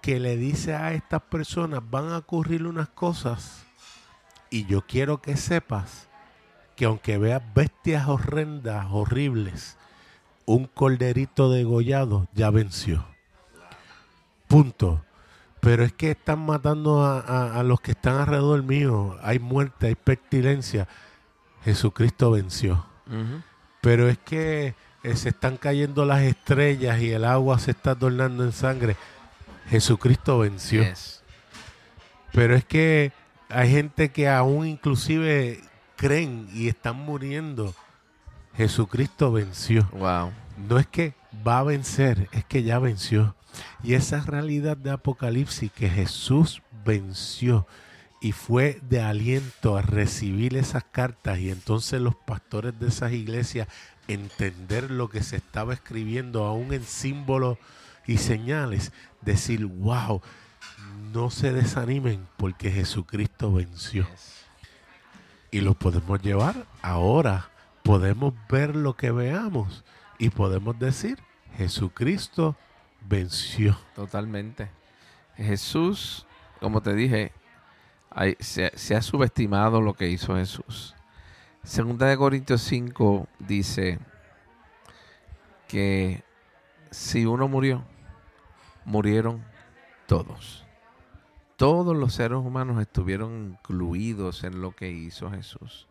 que 0.00 0.20
le 0.20 0.36
dice 0.36 0.74
a 0.74 0.92
estas 0.92 1.22
personas, 1.22 1.82
van 1.90 2.10
a 2.12 2.18
ocurrir 2.18 2.66
unas 2.66 2.88
cosas 2.88 3.66
y 4.50 4.64
yo 4.66 4.82
quiero 4.86 5.20
que 5.20 5.36
sepas 5.36 6.08
que 6.76 6.84
aunque 6.84 7.18
veas 7.18 7.42
bestias 7.54 8.06
horrendas, 8.06 8.86
horribles, 8.90 9.76
un 10.46 10.66
corderito 10.66 11.50
degollado 11.50 12.28
ya 12.32 12.50
venció. 12.50 13.04
Punto. 14.48 15.02
Pero 15.60 15.82
es 15.84 15.92
que 15.92 16.12
están 16.12 16.38
matando 16.46 17.02
a, 17.04 17.18
a- 17.20 17.58
a 17.60 17.62
los 17.62 17.80
que 17.80 17.90
están 17.92 18.16
alrededor 18.16 18.62
mío. 18.62 19.16
Hay 19.22 19.38
muerte, 19.38 19.88
hay 19.88 19.94
pestilencia. 19.96 20.86
Jesucristo 21.64 22.30
venció. 22.30 22.86
Pero 23.80 24.08
es 24.08 24.18
que 24.18 24.74
eh, 25.02 25.16
se 25.16 25.30
están 25.30 25.56
cayendo 25.56 26.04
las 26.04 26.22
estrellas 26.22 27.00
y 27.00 27.10
el 27.10 27.24
agua 27.24 27.58
se 27.58 27.72
está 27.72 27.94
tornando 27.96 28.44
en 28.44 28.52
sangre. 28.52 28.96
Jesucristo 29.68 30.38
venció. 30.40 30.82
Yes. 30.84 31.22
Pero 32.32 32.54
es 32.54 32.64
que 32.64 33.12
hay 33.48 33.70
gente 33.70 34.10
que 34.10 34.28
aún 34.28 34.66
inclusive 34.66 35.60
creen 35.96 36.48
y 36.52 36.68
están 36.68 36.96
muriendo. 36.96 37.74
Jesucristo 38.56 39.32
venció. 39.32 39.88
Wow. 39.92 40.32
No 40.68 40.78
es 40.78 40.86
que 40.86 41.14
va 41.46 41.58
a 41.58 41.64
vencer, 41.64 42.28
es 42.32 42.44
que 42.44 42.62
ya 42.62 42.78
venció. 42.78 43.34
Y 43.82 43.94
esa 43.94 44.20
realidad 44.20 44.76
de 44.76 44.90
Apocalipsis 44.90 45.70
que 45.72 45.88
Jesús 45.88 46.62
venció 46.84 47.66
y 48.20 48.32
fue 48.32 48.80
de 48.88 49.02
aliento 49.02 49.76
a 49.76 49.82
recibir 49.82 50.56
esas 50.56 50.84
cartas 50.84 51.38
y 51.38 51.50
entonces 51.50 52.00
los 52.00 52.14
pastores 52.14 52.78
de 52.78 52.88
esas 52.88 53.12
iglesias 53.12 53.68
entender 54.08 54.90
lo 54.90 55.08
que 55.08 55.22
se 55.22 55.36
estaba 55.36 55.74
escribiendo 55.74 56.44
aún 56.44 56.72
en 56.72 56.84
símbolos 56.84 57.58
y 58.06 58.18
señales, 58.18 58.92
decir, 59.20 59.66
wow, 59.66 60.22
no 61.12 61.30
se 61.30 61.52
desanimen 61.52 62.26
porque 62.36 62.70
Jesucristo 62.70 63.52
venció 63.52 64.06
y 65.50 65.60
lo 65.60 65.74
podemos 65.74 66.22
llevar 66.22 66.66
ahora. 66.82 67.50
Podemos 67.86 68.34
ver 68.48 68.74
lo 68.74 68.96
que 68.96 69.12
veamos 69.12 69.84
y 70.18 70.30
podemos 70.30 70.76
decir, 70.76 71.20
Jesucristo 71.56 72.56
venció. 73.08 73.78
Totalmente. 73.94 74.68
Jesús, 75.36 76.26
como 76.58 76.80
te 76.82 76.94
dije, 76.94 77.30
se, 78.40 78.72
se, 78.76 78.96
ha 78.96 79.02
subestimado 79.02 79.80
lo 79.80 79.94
que 79.94 80.08
hizo 80.08 80.34
Jesús. 80.34 80.96
Segunda 81.62 82.06
de 82.06 82.16
Corintios 82.16 82.62
5 82.62 83.28
dice 83.38 84.00
que 85.68 86.24
si 86.90 87.24
uno 87.24 87.46
murió, 87.46 87.84
murieron 88.84 89.44
todos. 90.08 90.64
Todos 91.56 91.96
los 91.96 92.14
seres 92.14 92.38
humanos 92.38 92.80
estuvieron 92.80 93.56
incluidos 93.60 94.42
en 94.42 94.60
lo 94.60 94.72
que 94.74 94.90
hizo 94.90 95.30
Jesús. 95.30 95.86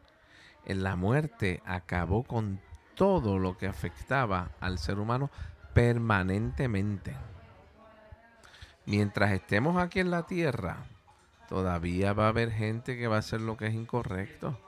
La 0.68 0.96
muerte 0.96 1.62
acabó 1.66 2.24
con 2.24 2.60
todo 2.96 3.38
lo 3.38 3.58
que 3.58 3.68
afectaba 3.68 4.50
al 4.60 4.80
ser 4.80 5.00
humano 5.00 5.30
permanentemente. 5.74 7.16
Mientras 8.86 9.32
estemos 9.32 9.78
aquí 9.78 10.00
en 10.00 10.12
la 10.12 10.24
tierra, 10.24 10.78
todavía 11.50 12.14
va 12.14 12.26
a 12.26 12.30
haber 12.30 12.52
gente 12.52 12.98
que 12.98 13.08
va 13.08 13.18
a 13.18 13.20
hacer 13.20 13.42
lo 13.42 13.58
que 13.58 13.68
es 13.68 13.74
incorrecto. 13.74 14.60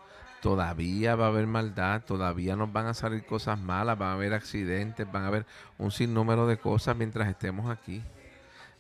Todavía 0.41 1.15
va 1.15 1.25
a 1.25 1.29
haber 1.29 1.47
maldad, 1.47 2.03
todavía 2.03 2.55
nos 2.55 2.71
van 2.71 2.85
a 2.87 2.93
salir 2.93 3.25
cosas 3.25 3.59
malas, 3.59 3.97
van 3.97 4.09
a 4.09 4.13
haber 4.13 4.33
accidentes, 4.33 5.11
van 5.11 5.23
a 5.23 5.27
haber 5.27 5.45
un 5.77 5.91
sinnúmero 5.91 6.45
de 6.45 6.57
cosas 6.57 6.95
mientras 6.95 7.27
estemos 7.27 7.71
aquí. 7.71 8.03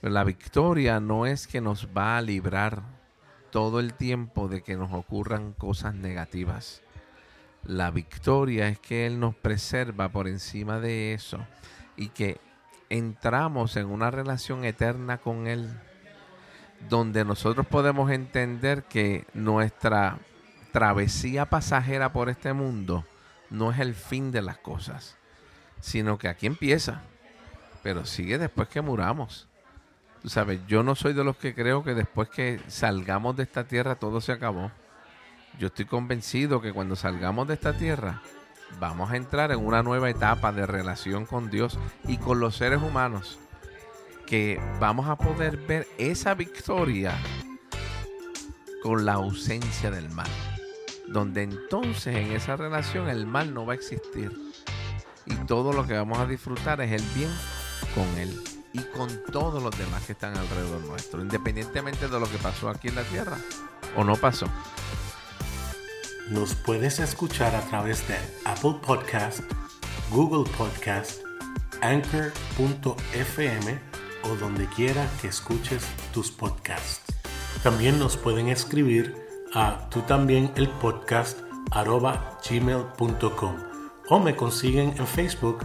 Pero 0.01 0.13
la 0.13 0.23
victoria 0.23 0.99
no 0.99 1.25
es 1.25 1.47
que 1.47 1.61
nos 1.61 1.89
va 1.95 2.17
a 2.17 2.21
librar 2.21 2.83
todo 3.51 3.79
el 3.79 3.93
tiempo 3.93 4.47
de 4.47 4.61
que 4.61 4.75
nos 4.75 4.93
ocurran 4.93 5.53
cosas 5.53 5.95
negativas. 5.95 6.83
La 7.63 7.91
victoria 7.91 8.67
es 8.67 8.79
que 8.79 9.05
Él 9.05 9.19
nos 9.19 9.35
preserva 9.35 10.09
por 10.09 10.27
encima 10.27 10.79
de 10.79 11.13
eso 11.13 11.45
y 11.95 12.09
que 12.09 12.39
entramos 12.89 13.75
en 13.75 13.87
una 13.87 14.11
relación 14.11 14.63
eterna 14.63 15.17
con 15.17 15.47
Él, 15.47 15.69
donde 16.89 17.25
nosotros 17.25 17.65
podemos 17.65 18.11
entender 18.11 18.83
que 18.83 19.25
nuestra 19.33 20.19
travesía 20.71 21.47
pasajera 21.47 22.13
por 22.13 22.29
este 22.29 22.53
mundo 22.53 23.03
no 23.49 23.71
es 23.71 23.79
el 23.79 23.95
fin 23.95 24.31
de 24.31 24.41
las 24.41 24.57
cosas, 24.57 25.17
sino 25.79 26.17
que 26.17 26.27
aquí 26.27 26.45
empieza, 26.45 27.01
pero 27.83 28.05
sigue 28.05 28.37
después 28.37 28.67
que 28.67 28.81
muramos. 28.81 29.47
Tú 30.21 30.29
sabes, 30.29 30.59
yo 30.67 30.83
no 30.83 30.95
soy 30.95 31.13
de 31.13 31.23
los 31.23 31.37
que 31.37 31.53
creo 31.53 31.83
que 31.83 31.93
después 31.93 32.29
que 32.29 32.59
salgamos 32.67 33.35
de 33.35 33.43
esta 33.43 33.65
tierra 33.65 33.95
todo 33.95 34.19
se 34.19 34.31
acabó. 34.31 34.71
Yo 35.59 35.67
estoy 35.67 35.85
convencido 35.85 36.61
que 36.61 36.71
cuando 36.71 36.95
salgamos 36.95 37.47
de 37.47 37.55
esta 37.55 37.73
tierra 37.73 38.21
vamos 38.79 39.09
a 39.09 39.17
entrar 39.17 39.51
en 39.51 39.65
una 39.65 39.81
nueva 39.81 40.09
etapa 40.09 40.51
de 40.51 40.67
relación 40.67 41.25
con 41.25 41.49
Dios 41.49 41.79
y 42.07 42.17
con 42.17 42.39
los 42.39 42.55
seres 42.55 42.81
humanos. 42.81 43.39
Que 44.27 44.61
vamos 44.79 45.07
a 45.07 45.15
poder 45.15 45.57
ver 45.57 45.87
esa 45.97 46.35
victoria 46.35 47.17
con 48.83 49.05
la 49.05 49.13
ausencia 49.13 49.89
del 49.89 50.09
mal. 50.09 50.29
Donde 51.07 51.41
entonces 51.41 52.15
en 52.15 52.33
esa 52.33 52.55
relación 52.55 53.09
el 53.09 53.25
mal 53.25 53.53
no 53.53 53.65
va 53.65 53.73
a 53.73 53.77
existir. 53.77 54.31
Y 55.25 55.33
todo 55.47 55.73
lo 55.73 55.87
que 55.87 55.93
vamos 55.93 56.19
a 56.19 56.27
disfrutar 56.27 56.81
es 56.81 56.91
el 56.91 57.07
bien 57.15 57.31
con 57.95 58.05
Él 58.19 58.31
y 58.73 58.79
con 58.95 59.09
todos 59.31 59.63
los 59.63 59.75
demás 59.75 60.05
que 60.05 60.11
están 60.11 60.37
alrededor 60.37 60.81
nuestro, 60.81 61.21
independientemente 61.21 62.07
de 62.07 62.19
lo 62.19 62.29
que 62.29 62.37
pasó 62.37 62.69
aquí 62.69 62.89
en 62.89 62.95
la 62.95 63.03
tierra 63.03 63.37
o 63.95 64.03
no 64.03 64.15
pasó. 64.17 64.47
Nos 66.29 66.55
puedes 66.55 66.99
escuchar 66.99 67.55
a 67.55 67.61
través 67.61 68.05
de 68.07 68.15
Apple 68.43 68.75
Podcast, 68.85 69.41
Google 70.11 70.49
Podcast, 70.57 71.21
Anchor.fm 71.81 73.79
o 74.23 74.35
donde 74.35 74.67
quiera 74.67 75.09
que 75.21 75.29
escuches 75.29 75.85
tus 76.13 76.29
podcasts. 76.29 77.13
También 77.63 77.97
nos 77.97 78.17
pueden 78.17 78.49
escribir 78.49 79.15
a 79.53 79.87
tú 79.89 80.01
también 80.01 80.51
el 80.55 80.67
podcast 80.67 81.39
gmail.com 82.49 83.55
o 84.09 84.19
me 84.19 84.35
consiguen 84.35 84.93
en 84.97 85.07
Facebook 85.07 85.59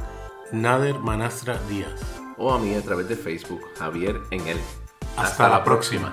Nader 0.52 0.98
Manastra 1.00 1.58
Díaz 1.68 2.00
o 2.38 2.52
a 2.52 2.58
mí 2.58 2.74
a 2.74 2.82
través 2.82 3.08
de 3.08 3.16
Facebook 3.16 3.62
Javier 3.78 4.20
en 4.30 4.46
él. 4.46 4.60
Hasta, 5.16 5.48
la 5.48 5.64
próxima. 5.64 6.10